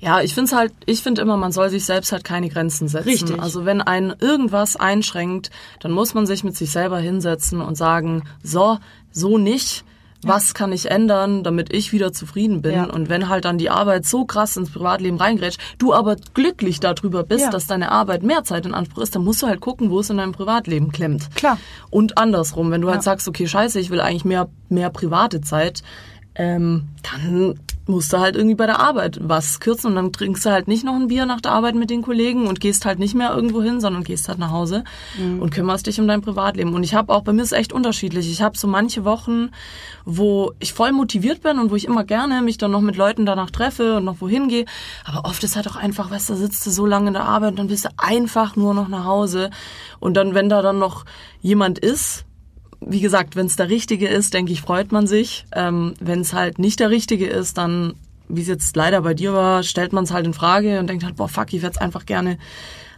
Ja, 0.00 0.20
ich 0.22 0.34
finde 0.34 0.56
halt, 0.56 0.72
ich 0.86 1.02
finde 1.02 1.20
immer, 1.22 1.36
man 1.36 1.52
soll 1.52 1.68
sich 1.68 1.84
selbst 1.84 2.10
halt 2.12 2.24
keine 2.24 2.48
Grenzen 2.48 2.88
setzen. 2.88 3.08
Richtig. 3.08 3.40
Also 3.40 3.66
wenn 3.66 3.82
ein 3.82 4.14
irgendwas 4.18 4.76
einschränkt, 4.76 5.50
dann 5.80 5.92
muss 5.92 6.14
man 6.14 6.26
sich 6.26 6.42
mit 6.42 6.56
sich 6.56 6.70
selber 6.70 6.98
hinsetzen 6.98 7.60
und 7.60 7.76
sagen, 7.76 8.24
so, 8.42 8.78
so 9.12 9.36
nicht. 9.38 9.84
Was 10.22 10.52
kann 10.52 10.70
ich 10.70 10.90
ändern, 10.90 11.44
damit 11.44 11.72
ich 11.72 11.92
wieder 11.92 12.12
zufrieden 12.12 12.60
bin? 12.60 12.72
Ja. 12.72 12.84
Und 12.84 13.08
wenn 13.08 13.30
halt 13.30 13.46
dann 13.46 13.56
die 13.56 13.70
Arbeit 13.70 14.04
so 14.04 14.26
krass 14.26 14.54
ins 14.58 14.70
Privatleben 14.70 15.16
reingrätscht, 15.16 15.58
du 15.78 15.94
aber 15.94 16.16
glücklich 16.34 16.78
darüber 16.78 17.22
bist, 17.22 17.44
Ja. 17.44 17.50
dass 17.50 17.66
deine 17.66 17.90
Arbeit 17.90 18.22
mehr 18.22 18.44
Zeit 18.44 18.66
in 18.66 18.74
Anspruch 18.74 19.02
ist, 19.02 19.14
dann 19.14 19.24
musst 19.24 19.40
du 19.40 19.46
halt 19.46 19.60
gucken, 19.62 19.90
wo 19.90 20.00
es 20.00 20.10
in 20.10 20.18
deinem 20.18 20.32
Privatleben 20.32 20.92
klemmt. 20.92 21.34
Klar. 21.34 21.56
Und 21.88 22.18
andersrum, 22.18 22.70
wenn 22.70 22.82
du 22.82 22.90
halt 22.90 23.02
sagst, 23.02 23.28
okay, 23.28 23.48
scheiße, 23.48 23.80
ich 23.80 23.88
will 23.88 24.02
eigentlich 24.02 24.26
mehr, 24.26 24.48
mehr 24.68 24.90
private 24.90 25.40
Zeit, 25.40 25.82
ähm, 26.34 26.88
dann 27.02 27.58
musst 27.90 28.12
du 28.12 28.18
halt 28.18 28.36
irgendwie 28.36 28.54
bei 28.54 28.66
der 28.66 28.80
Arbeit 28.80 29.18
was 29.20 29.60
kürzen 29.60 29.88
und 29.88 29.96
dann 29.96 30.12
trinkst 30.12 30.46
du 30.46 30.50
halt 30.50 30.68
nicht 30.68 30.84
noch 30.84 30.94
ein 30.94 31.08
Bier 31.08 31.26
nach 31.26 31.40
der 31.40 31.52
Arbeit 31.52 31.74
mit 31.74 31.90
den 31.90 32.02
Kollegen 32.02 32.46
und 32.46 32.60
gehst 32.60 32.86
halt 32.86 32.98
nicht 32.98 33.14
mehr 33.14 33.34
irgendwo 33.34 33.62
hin, 33.62 33.80
sondern 33.80 34.04
gehst 34.04 34.28
halt 34.28 34.38
nach 34.38 34.50
Hause 34.50 34.84
und 35.40 35.50
kümmerst 35.50 35.86
dich 35.86 36.00
um 36.00 36.06
dein 36.06 36.22
Privatleben. 36.22 36.72
Und 36.72 36.84
ich 36.84 36.94
habe 36.94 37.12
auch, 37.12 37.22
bei 37.22 37.32
mir 37.32 37.42
ist 37.42 37.52
es 37.52 37.58
echt 37.58 37.72
unterschiedlich. 37.72 38.30
Ich 38.30 38.42
habe 38.42 38.56
so 38.56 38.68
manche 38.68 39.04
Wochen, 39.04 39.50
wo 40.04 40.52
ich 40.60 40.72
voll 40.72 40.92
motiviert 40.92 41.42
bin 41.42 41.58
und 41.58 41.70
wo 41.70 41.76
ich 41.76 41.84
immer 41.84 42.04
gerne 42.04 42.42
mich 42.42 42.58
dann 42.58 42.70
noch 42.70 42.80
mit 42.80 42.96
Leuten 42.96 43.26
danach 43.26 43.50
treffe 43.50 43.96
und 43.96 44.04
noch 44.04 44.20
wohin 44.20 44.48
gehe. 44.48 44.64
Aber 45.04 45.28
oft 45.28 45.42
ist 45.42 45.56
halt 45.56 45.68
auch 45.68 45.76
einfach, 45.76 46.10
weißt 46.10 46.30
du, 46.30 46.34
da 46.34 46.38
sitzt 46.38 46.64
du 46.66 46.70
so 46.70 46.86
lange 46.86 47.08
in 47.08 47.14
der 47.14 47.24
Arbeit 47.24 47.50
und 47.50 47.58
dann 47.58 47.68
bist 47.68 47.86
du 47.86 47.88
einfach 47.96 48.56
nur 48.56 48.72
noch 48.72 48.88
nach 48.88 49.04
Hause. 49.04 49.50
Und 49.98 50.14
dann, 50.14 50.34
wenn 50.34 50.48
da 50.48 50.62
dann 50.62 50.78
noch 50.78 51.04
jemand 51.42 51.78
ist, 51.78 52.24
wie 52.80 53.00
gesagt, 53.00 53.36
wenn 53.36 53.46
es 53.46 53.56
der 53.56 53.68
Richtige 53.68 54.08
ist, 54.08 54.34
denke 54.34 54.52
ich, 54.52 54.62
freut 54.62 54.92
man 54.92 55.06
sich. 55.06 55.44
Ähm, 55.52 55.94
wenn 56.00 56.20
es 56.20 56.32
halt 56.32 56.58
nicht 56.58 56.80
der 56.80 56.90
Richtige 56.90 57.26
ist, 57.26 57.58
dann, 57.58 57.94
wie 58.28 58.40
es 58.40 58.48
jetzt 58.48 58.74
leider 58.76 59.02
bei 59.02 59.14
dir 59.14 59.34
war, 59.34 59.62
stellt 59.62 59.92
man 59.92 60.04
es 60.04 60.12
halt 60.12 60.26
in 60.26 60.34
Frage 60.34 60.80
und 60.80 60.88
denkt 60.88 61.04
halt, 61.04 61.16
boah, 61.16 61.28
fuck, 61.28 61.52
ich 61.52 61.62
werde 61.62 61.80
einfach 61.80 62.06
gerne 62.06 62.38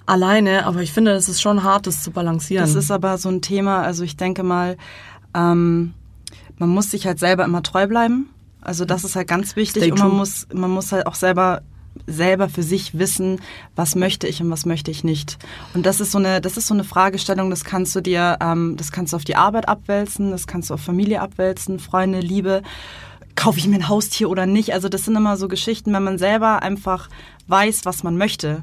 alleine. 0.06 0.66
Aber 0.66 0.82
ich 0.82 0.92
finde, 0.92 1.12
es 1.12 1.28
ist 1.28 1.40
schon 1.40 1.62
hart, 1.62 1.86
das 1.86 2.02
zu 2.02 2.10
balancieren. 2.10 2.64
Das 2.64 2.74
ist 2.74 2.90
aber 2.90 3.18
so 3.18 3.28
ein 3.28 3.42
Thema, 3.42 3.82
also 3.82 4.04
ich 4.04 4.16
denke 4.16 4.42
mal, 4.42 4.76
ähm, 5.34 5.94
man 6.58 6.68
muss 6.68 6.90
sich 6.90 7.06
halt 7.06 7.18
selber 7.18 7.44
immer 7.44 7.62
treu 7.62 7.86
bleiben. 7.86 8.28
Also 8.60 8.84
das 8.84 9.02
ist 9.02 9.16
halt 9.16 9.26
ganz 9.26 9.56
wichtig 9.56 9.82
Stay 9.82 9.92
und 9.92 9.98
man 9.98 10.08
true. 10.10 10.18
muss, 10.18 10.46
man 10.52 10.70
muss 10.70 10.92
halt 10.92 11.06
auch 11.06 11.16
selber 11.16 11.62
selber 12.06 12.48
für 12.48 12.62
sich 12.62 12.98
wissen, 12.98 13.40
was 13.76 13.94
möchte 13.94 14.26
ich 14.26 14.42
und 14.42 14.50
was 14.50 14.66
möchte 14.66 14.90
ich 14.90 15.04
nicht. 15.04 15.38
Und 15.74 15.86
das 15.86 16.00
ist 16.00 16.12
so 16.12 16.18
eine, 16.18 16.40
das 16.40 16.56
ist 16.56 16.66
so 16.66 16.74
eine 16.74 16.84
Fragestellung, 16.84 17.50
das 17.50 17.64
kannst 17.64 17.94
du 17.94 18.00
dir, 18.00 18.38
ähm, 18.40 18.76
das 18.76 18.92
kannst 18.92 19.12
du 19.12 19.16
auf 19.16 19.24
die 19.24 19.36
Arbeit 19.36 19.68
abwälzen, 19.68 20.30
das 20.30 20.46
kannst 20.46 20.70
du 20.70 20.74
auf 20.74 20.80
Familie 20.80 21.20
abwälzen, 21.20 21.78
Freunde, 21.78 22.20
Liebe. 22.20 22.62
Kaufe 23.34 23.58
ich 23.58 23.66
mir 23.66 23.76
ein 23.76 23.88
Haustier 23.88 24.28
oder 24.28 24.46
nicht? 24.46 24.74
Also 24.74 24.88
das 24.88 25.04
sind 25.04 25.16
immer 25.16 25.36
so 25.36 25.48
Geschichten, 25.48 25.92
wenn 25.92 26.04
man 26.04 26.18
selber 26.18 26.62
einfach 26.62 27.08
weiß, 27.46 27.84
was 27.84 28.02
man 28.02 28.16
möchte 28.16 28.62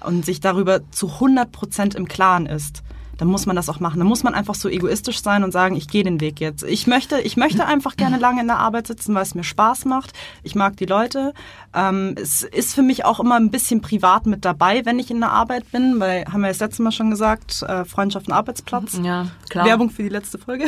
und 0.00 0.24
sich 0.24 0.40
darüber 0.40 0.80
zu 0.90 1.08
100 1.08 1.50
Prozent 1.50 1.94
im 1.94 2.06
Klaren 2.06 2.46
ist, 2.46 2.82
dann 3.18 3.28
muss 3.28 3.46
man 3.46 3.56
das 3.56 3.68
auch 3.68 3.80
machen. 3.80 3.98
Dann 3.98 4.08
muss 4.08 4.22
man 4.22 4.34
einfach 4.34 4.54
so 4.54 4.68
egoistisch 4.68 5.22
sein 5.22 5.44
und 5.44 5.52
sagen, 5.52 5.76
ich 5.76 5.88
gehe 5.88 6.04
den 6.04 6.20
Weg 6.20 6.40
jetzt. 6.40 6.62
Ich 6.64 6.86
möchte, 6.86 7.20
ich 7.20 7.36
möchte 7.36 7.66
einfach 7.66 7.96
gerne 7.96 8.18
lange 8.18 8.40
in 8.40 8.46
der 8.46 8.58
Arbeit 8.58 8.86
sitzen, 8.86 9.14
weil 9.14 9.22
es 9.22 9.34
mir 9.34 9.44
Spaß 9.44 9.84
macht. 9.84 10.12
Ich 10.42 10.54
mag 10.54 10.76
die 10.76 10.86
Leute. 10.86 11.34
Ähm, 11.74 12.14
es 12.20 12.42
ist 12.42 12.74
für 12.74 12.82
mich 12.82 13.04
auch 13.04 13.20
immer 13.20 13.36
ein 13.36 13.50
bisschen 13.50 13.80
privat 13.80 14.26
mit 14.26 14.44
dabei, 14.44 14.84
wenn 14.84 14.98
ich 14.98 15.10
in 15.10 15.20
der 15.20 15.30
Arbeit 15.30 15.70
bin, 15.72 16.00
weil, 16.00 16.24
haben 16.26 16.40
wir 16.42 16.48
das 16.48 16.60
letzte 16.60 16.82
Mal 16.82 16.92
schon 16.92 17.10
gesagt, 17.10 17.62
äh, 17.62 17.84
Freundschaft 17.84 18.28
und 18.28 18.32
Arbeitsplatz. 18.32 18.98
ja, 19.02 19.26
klar. 19.48 19.66
Werbung 19.66 19.90
für 19.90 20.02
die 20.02 20.08
letzte 20.08 20.38
Folge. 20.38 20.64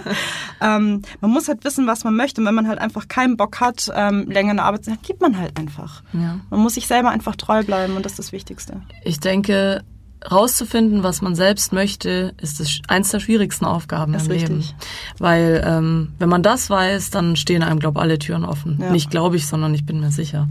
ähm, 0.60 1.02
man 1.20 1.30
muss 1.30 1.48
halt 1.48 1.64
wissen, 1.64 1.86
was 1.86 2.04
man 2.04 2.14
möchte. 2.14 2.40
Und 2.40 2.46
wenn 2.46 2.54
man 2.54 2.68
halt 2.68 2.78
einfach 2.78 3.08
keinen 3.08 3.36
Bock 3.36 3.60
hat, 3.60 3.90
ähm, 3.94 4.28
länger 4.28 4.52
in 4.52 4.56
der 4.56 4.66
Arbeit 4.66 4.84
zu 4.84 4.90
sein, 4.90 4.98
gibt 5.02 5.20
man 5.20 5.38
halt 5.38 5.56
einfach. 5.58 6.02
Ja. 6.12 6.40
Man 6.50 6.60
muss 6.60 6.74
sich 6.74 6.86
selber 6.86 7.10
einfach 7.10 7.36
treu 7.36 7.62
bleiben 7.62 7.96
und 7.96 8.04
das 8.04 8.12
ist 8.12 8.18
das 8.18 8.32
Wichtigste. 8.32 8.82
Ich 9.04 9.20
denke, 9.20 9.82
rauszufinden, 10.30 11.02
was 11.02 11.22
man 11.22 11.34
selbst 11.34 11.72
möchte, 11.72 12.34
ist 12.40 12.60
das 12.60 12.78
eins 12.88 13.10
der 13.10 13.20
schwierigsten 13.20 13.64
Aufgaben 13.64 14.12
Das 14.12 14.26
im 14.26 14.32
ist 14.32 14.40
Leben. 14.42 14.56
richtig. 14.56 14.76
Weil 15.18 15.62
ähm, 15.66 16.12
wenn 16.18 16.28
man 16.28 16.42
das 16.42 16.70
weiß, 16.70 17.10
dann 17.10 17.36
stehen 17.36 17.62
einem, 17.62 17.78
glaube 17.78 18.00
alle 18.00 18.18
Türen 18.18 18.44
offen. 18.44 18.78
Ja. 18.80 18.90
Nicht 18.90 19.10
glaube 19.10 19.36
ich, 19.36 19.46
sondern 19.46 19.74
ich 19.74 19.86
bin 19.86 20.00
mir 20.00 20.10
sicher. 20.10 20.48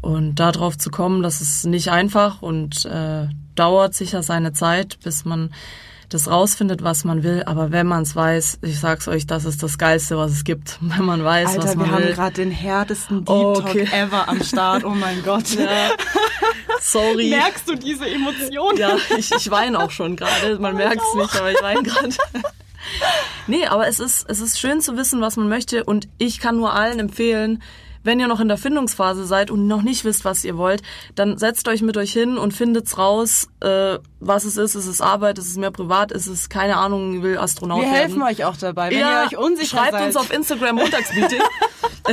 Und 0.00 0.36
darauf 0.36 0.76
zu 0.78 0.90
kommen, 0.90 1.22
das 1.22 1.40
ist 1.40 1.64
nicht 1.66 1.90
einfach 1.90 2.42
und 2.42 2.84
äh, 2.86 3.28
dauert 3.54 3.94
sicher 3.94 4.22
seine 4.22 4.52
Zeit, 4.52 4.98
bis 5.04 5.24
man 5.24 5.50
das 6.14 6.28
rausfindet, 6.28 6.82
was 6.82 7.04
man 7.04 7.22
will. 7.22 7.42
Aber 7.46 7.72
wenn 7.72 7.86
man 7.86 8.02
es 8.02 8.14
weiß, 8.14 8.58
ich 8.62 8.78
sag's 8.80 9.08
euch, 9.08 9.26
das 9.26 9.44
ist 9.44 9.62
das 9.62 9.78
Geilste, 9.78 10.16
was 10.16 10.32
es 10.32 10.44
gibt. 10.44 10.78
Wenn 10.80 11.04
man 11.04 11.24
weiß, 11.24 11.48
Alter, 11.50 11.62
was 11.64 11.74
man 11.76 11.86
wir 11.90 11.98
will. 11.98 12.04
haben 12.06 12.14
gerade 12.14 12.34
den 12.34 12.50
härtesten 12.50 13.24
Deep 13.24 13.28
Oh, 13.34 13.54
Talk 13.54 13.70
okay. 13.70 13.88
ever 13.92 14.28
am 14.28 14.42
Start. 14.42 14.84
Oh 14.84 14.90
mein 14.90 15.22
Gott. 15.22 15.46
Sorry. 16.80 17.30
Merkst 17.30 17.68
du 17.68 17.74
diese 17.76 18.06
Emotion? 18.08 18.76
Ja, 18.76 18.96
ich, 19.16 19.30
ich 19.32 19.50
weine 19.50 19.78
auch 19.78 19.90
schon 19.90 20.16
gerade. 20.16 20.58
Man 20.58 20.76
merkt 20.76 21.00
es 21.02 21.14
nicht, 21.14 21.36
aber 21.36 21.50
ich 21.52 21.62
weine 21.62 21.82
gerade. 21.82 22.10
Nee, 23.46 23.66
aber 23.66 23.86
es 23.88 24.00
ist, 24.00 24.24
es 24.28 24.40
ist 24.40 24.58
schön 24.58 24.80
zu 24.80 24.96
wissen, 24.96 25.20
was 25.20 25.36
man 25.36 25.48
möchte. 25.48 25.84
Und 25.84 26.08
ich 26.18 26.40
kann 26.40 26.56
nur 26.56 26.74
allen 26.74 26.98
empfehlen, 26.98 27.62
wenn 28.04 28.18
ihr 28.20 28.28
noch 28.28 28.40
in 28.40 28.48
der 28.48 28.56
Findungsphase 28.58 29.24
seid 29.26 29.50
und 29.50 29.66
noch 29.66 29.82
nicht 29.82 30.04
wisst, 30.04 30.24
was 30.24 30.44
ihr 30.44 30.56
wollt, 30.56 30.82
dann 31.14 31.38
setzt 31.38 31.68
euch 31.68 31.82
mit 31.82 31.96
euch 31.96 32.12
hin 32.12 32.36
und 32.38 32.52
findet's 32.52 32.98
raus, 32.98 33.48
äh, 33.60 33.98
was 34.20 34.44
es 34.44 34.56
ist. 34.56 34.74
Ist 34.74 34.86
es 34.86 35.00
Arbeit, 35.00 35.38
ist 35.38 35.48
es 35.48 35.56
mehr 35.56 35.70
privat, 35.70 36.12
ist 36.12 36.26
es, 36.26 36.48
keine 36.48 36.76
Ahnung, 36.76 37.16
ich 37.16 37.22
will 37.22 37.38
Astronaut 37.38 37.78
Wir 37.80 37.86
werden. 37.86 37.96
helfen 37.96 38.22
euch 38.22 38.44
auch 38.44 38.56
dabei, 38.56 38.90
wenn 38.90 38.98
ihr 38.98 39.24
euch 39.26 39.36
unsicher 39.36 39.78
schreibt 39.78 39.92
seid. 39.92 40.06
uns 40.06 40.16
auf 40.16 40.32
Instagram 40.32 40.76
Montagsmeeting. 40.76 41.40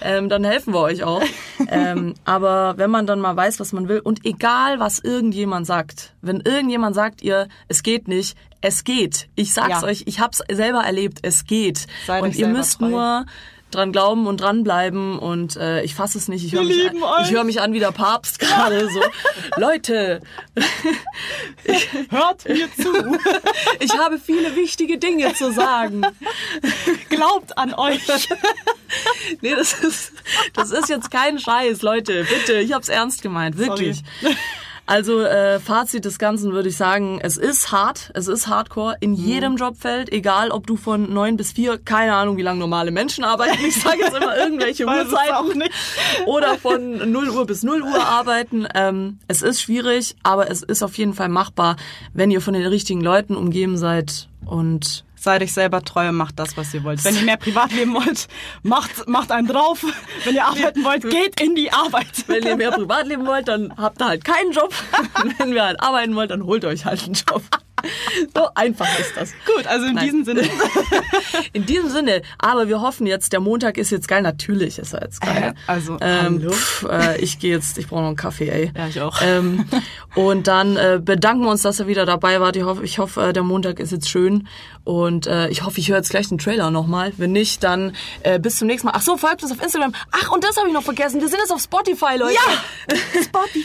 ähm, 0.00 0.28
dann 0.28 0.44
helfen 0.44 0.72
wir 0.72 0.80
euch 0.80 1.02
auch. 1.02 1.22
Ähm, 1.68 2.14
aber 2.24 2.74
wenn 2.76 2.90
man 2.90 3.06
dann 3.06 3.20
mal 3.20 3.36
weiß, 3.36 3.58
was 3.60 3.72
man 3.72 3.88
will 3.88 3.98
und 4.00 4.24
egal, 4.24 4.78
was 4.78 4.98
irgendjemand 4.98 5.66
sagt, 5.66 6.14
wenn 6.22 6.40
irgendjemand 6.40 6.94
sagt 6.94 7.22
ihr, 7.22 7.48
es 7.68 7.82
geht 7.82 8.08
nicht, 8.08 8.36
es 8.60 8.84
geht. 8.84 9.28
Ich 9.34 9.52
sag's 9.54 9.82
Ja. 9.82 9.84
euch, 9.84 10.04
ich 10.06 10.20
hab's 10.20 10.42
selber 10.50 10.80
erlebt, 10.80 11.18
es 11.22 11.44
geht. 11.46 11.86
Seid 12.06 12.22
und 12.22 12.34
ihr 12.36 12.48
müsst 12.48 12.78
treu. 12.78 12.88
nur 12.88 13.26
dran 13.76 13.92
glauben 13.92 14.26
und 14.26 14.40
dranbleiben 14.40 15.18
und 15.18 15.56
äh, 15.56 15.82
ich 15.82 15.94
fasse 15.94 16.16
es 16.18 16.28
nicht. 16.28 16.44
Ich 16.44 16.52
höre 16.52 16.64
mich, 16.64 16.88
an- 16.90 16.96
ich 17.24 17.30
hör 17.30 17.44
mich 17.44 17.60
an 17.60 17.72
wie 17.74 17.78
der 17.78 17.92
Papst 17.92 18.38
gerade 18.40 18.88
so. 18.90 19.00
Leute, 19.56 20.22
Hört 22.10 22.48
mir 22.48 22.68
zu. 22.74 22.92
ich 23.80 23.96
habe 23.98 24.18
viele 24.18 24.54
wichtige 24.56 24.98
Dinge 24.98 25.34
zu 25.34 25.52
sagen. 25.52 26.02
Glaubt 27.08 27.56
an 27.58 27.74
euch. 27.74 28.00
Nee, 29.40 29.54
das 29.54 29.74
ist, 29.80 30.12
das 30.54 30.70
ist 30.70 30.88
jetzt 30.88 31.10
kein 31.10 31.38
Scheiß, 31.38 31.82
Leute. 31.82 32.24
Bitte, 32.24 32.54
ich 32.60 32.72
hab's 32.72 32.88
ernst 32.88 33.22
gemeint, 33.22 33.58
wirklich. 33.58 34.02
Also 34.86 35.20
äh, 35.20 35.58
Fazit 35.58 36.04
des 36.04 36.18
Ganzen 36.20 36.52
würde 36.52 36.68
ich 36.68 36.76
sagen, 36.76 37.18
es 37.20 37.36
ist 37.36 37.72
hart, 37.72 38.12
es 38.14 38.28
ist 38.28 38.46
Hardcore 38.46 38.96
in 39.00 39.14
jedem 39.14 39.56
Jobfeld, 39.56 40.12
egal 40.12 40.50
ob 40.52 40.66
du 40.68 40.76
von 40.76 41.12
neun 41.12 41.36
bis 41.36 41.50
vier, 41.50 41.76
keine 41.78 42.14
Ahnung, 42.14 42.36
wie 42.36 42.42
lange 42.42 42.60
normale 42.60 42.92
Menschen 42.92 43.24
arbeiten, 43.24 43.58
ich 43.66 43.80
sage 43.82 43.98
jetzt 43.98 44.16
immer 44.16 44.36
irgendwelche 44.36 44.84
Uhrzeiten. 44.86 45.64
oder 46.26 46.56
von 46.56 47.10
0 47.10 47.30
Uhr 47.30 47.46
bis 47.46 47.64
0 47.64 47.82
Uhr 47.82 48.06
arbeiten. 48.06 48.68
Ähm, 48.74 49.18
es 49.26 49.42
ist 49.42 49.60
schwierig, 49.60 50.14
aber 50.22 50.50
es 50.50 50.62
ist 50.62 50.84
auf 50.84 50.96
jeden 50.96 51.14
Fall 51.14 51.28
machbar, 51.28 51.76
wenn 52.14 52.30
ihr 52.30 52.40
von 52.40 52.54
den 52.54 52.66
richtigen 52.66 53.00
Leuten 53.00 53.34
umgeben 53.34 53.76
seid 53.76 54.28
und 54.44 55.04
Seid 55.26 55.42
euch 55.42 55.52
selber 55.52 55.82
treu 55.82 56.08
und 56.08 56.14
macht 56.14 56.38
das, 56.38 56.56
was 56.56 56.72
ihr 56.72 56.84
wollt. 56.84 57.02
Wenn 57.02 57.16
ihr 57.16 57.22
mehr 57.22 57.36
Privatleben 57.36 57.92
wollt, 57.94 58.28
macht, 58.62 59.08
macht 59.08 59.32
einen 59.32 59.48
drauf. 59.48 59.84
Wenn 60.22 60.36
ihr 60.36 60.44
arbeiten 60.44 60.84
wollt, 60.84 61.02
geht 61.10 61.40
in 61.40 61.56
die 61.56 61.72
Arbeit. 61.72 62.28
Wenn 62.28 62.44
ihr 62.44 62.56
mehr 62.56 62.70
Privatleben 62.70 63.26
wollt, 63.26 63.48
dann 63.48 63.76
habt 63.76 64.00
ihr 64.00 64.06
halt 64.06 64.24
keinen 64.24 64.52
Job. 64.52 64.72
Wenn 65.38 65.52
ihr 65.52 65.64
halt 65.64 65.80
arbeiten 65.80 66.14
wollt, 66.14 66.30
dann 66.30 66.44
holt 66.44 66.64
euch 66.64 66.84
halt 66.84 67.02
einen 67.02 67.14
Job. 67.14 67.42
So 68.34 68.48
einfach 68.54 68.86
ist 68.98 69.16
das. 69.16 69.32
Gut, 69.44 69.66
also 69.66 69.86
in 69.86 69.94
Nein. 69.94 70.04
diesem 70.04 70.24
Sinne. 70.24 70.42
In 71.52 71.66
diesem 71.66 71.90
Sinne, 71.90 72.22
aber 72.38 72.68
wir 72.68 72.80
hoffen 72.80 73.06
jetzt, 73.06 73.32
der 73.32 73.40
Montag 73.40 73.78
ist 73.78 73.90
jetzt 73.90 74.08
geil. 74.08 74.22
Natürlich 74.22 74.78
ist 74.78 74.94
er 74.94 75.02
jetzt 75.02 75.20
geil. 75.20 75.54
Äh, 75.54 75.70
also, 75.70 75.98
ähm, 76.00 76.40
hallo? 76.40 76.50
pff, 76.52 76.86
äh, 76.90 77.20
ich 77.20 77.38
gehe 77.38 77.54
jetzt, 77.54 77.78
ich 77.78 77.88
brauche 77.88 78.00
noch 78.00 78.08
einen 78.08 78.16
Kaffee, 78.16 78.48
ey. 78.48 78.72
Ja, 78.76 78.88
ich 78.88 79.00
auch. 79.00 79.20
Ähm, 79.22 79.66
und 80.14 80.46
dann 80.46 80.76
äh, 80.76 81.00
bedanken 81.02 81.44
wir 81.44 81.50
uns, 81.50 81.62
dass 81.62 81.80
ihr 81.80 81.86
wieder 81.86 82.06
dabei 82.06 82.40
wart. 82.40 82.56
Ich 82.56 82.64
hoffe, 82.64 82.84
ich 82.84 82.98
hoffe 82.98 83.28
äh, 83.28 83.32
der 83.32 83.42
Montag 83.42 83.78
ist 83.78 83.92
jetzt 83.92 84.08
schön. 84.08 84.48
Und 84.86 85.26
äh, 85.26 85.48
ich 85.48 85.64
hoffe, 85.64 85.80
ich 85.80 85.88
höre 85.88 85.96
jetzt 85.96 86.10
gleich 86.10 86.28
den 86.28 86.38
Trailer 86.38 86.70
nochmal. 86.70 87.12
Wenn 87.16 87.32
nicht, 87.32 87.64
dann 87.64 87.96
äh, 88.22 88.38
bis 88.38 88.56
zum 88.56 88.68
nächsten 88.68 88.86
Mal. 88.86 88.92
Ach 88.94 89.02
so, 89.02 89.16
folgt 89.16 89.42
uns 89.42 89.50
auf 89.50 89.60
Instagram. 89.60 89.92
Ach, 90.12 90.30
und 90.30 90.44
das 90.44 90.56
habe 90.56 90.68
ich 90.68 90.74
noch 90.74 90.84
vergessen. 90.84 91.20
Wir 91.20 91.26
sind 91.26 91.40
jetzt 91.40 91.50
auf 91.50 91.60
Spotify, 91.60 92.16
Leute. 92.16 92.34
Ja! 92.34 92.94
Spotify. 93.20 93.64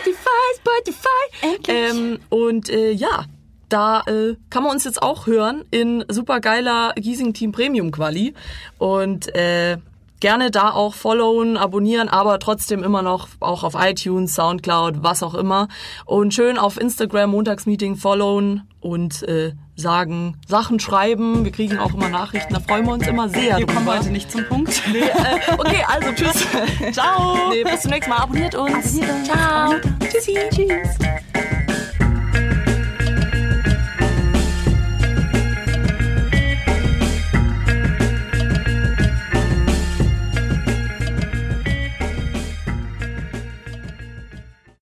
Spotify, 0.00 0.56
Spotify. 0.56 1.46
Endlich. 1.54 1.76
Ähm, 1.76 2.20
und 2.30 2.70
äh, 2.70 2.90
ja, 2.90 3.26
da 3.68 4.00
äh, 4.06 4.36
kann 4.48 4.62
man 4.62 4.72
uns 4.72 4.84
jetzt 4.84 5.02
auch 5.02 5.26
hören 5.26 5.62
in 5.70 6.06
supergeiler 6.08 6.94
Giesing 6.96 7.34
Team 7.34 7.52
Premium 7.52 7.90
Quali. 7.90 8.32
Und 8.78 9.34
äh, 9.34 9.76
gerne 10.20 10.50
da 10.50 10.70
auch 10.70 10.94
followen, 10.94 11.58
abonnieren, 11.58 12.08
aber 12.08 12.38
trotzdem 12.38 12.82
immer 12.82 13.02
noch 13.02 13.28
auch 13.40 13.62
auf 13.62 13.74
iTunes, 13.78 14.34
Soundcloud, 14.34 15.02
was 15.02 15.22
auch 15.22 15.34
immer. 15.34 15.68
Und 16.06 16.32
schön 16.32 16.56
auf 16.56 16.80
Instagram 16.80 17.28
Montagsmeeting 17.30 17.96
followen 17.96 18.62
und 18.80 19.22
äh, 19.24 19.52
sagen, 19.76 20.34
Sachen 20.48 20.80
schreiben. 20.80 21.44
Wir 21.44 21.52
kriegen 21.52 21.78
auch 21.78 21.94
immer 21.94 22.08
Nachrichten, 22.08 22.54
da 22.54 22.60
freuen 22.60 22.86
wir 22.86 22.92
uns 22.94 23.06
immer 23.06 23.28
sehr 23.28 23.58
Wir 23.58 23.66
kommen 23.66 23.86
heute 23.86 24.10
nicht 24.10 24.30
zum 24.30 24.44
Punkt. 24.44 24.82
Nee, 24.90 25.00
äh, 25.00 25.52
okay, 25.58 25.84
also 25.86 26.12
tschüss. 26.12 26.46
Ciao. 26.92 27.50
Nee, 27.50 27.62
bis 27.62 27.82
zum 27.82 27.90
nächsten 27.90 28.10
Mal. 28.10 28.18
Abonniert 28.18 28.54
uns. 28.54 28.98
Ciao. 29.24 29.74
Tschüssi. 30.10 30.36
Tschüss. 30.50 30.96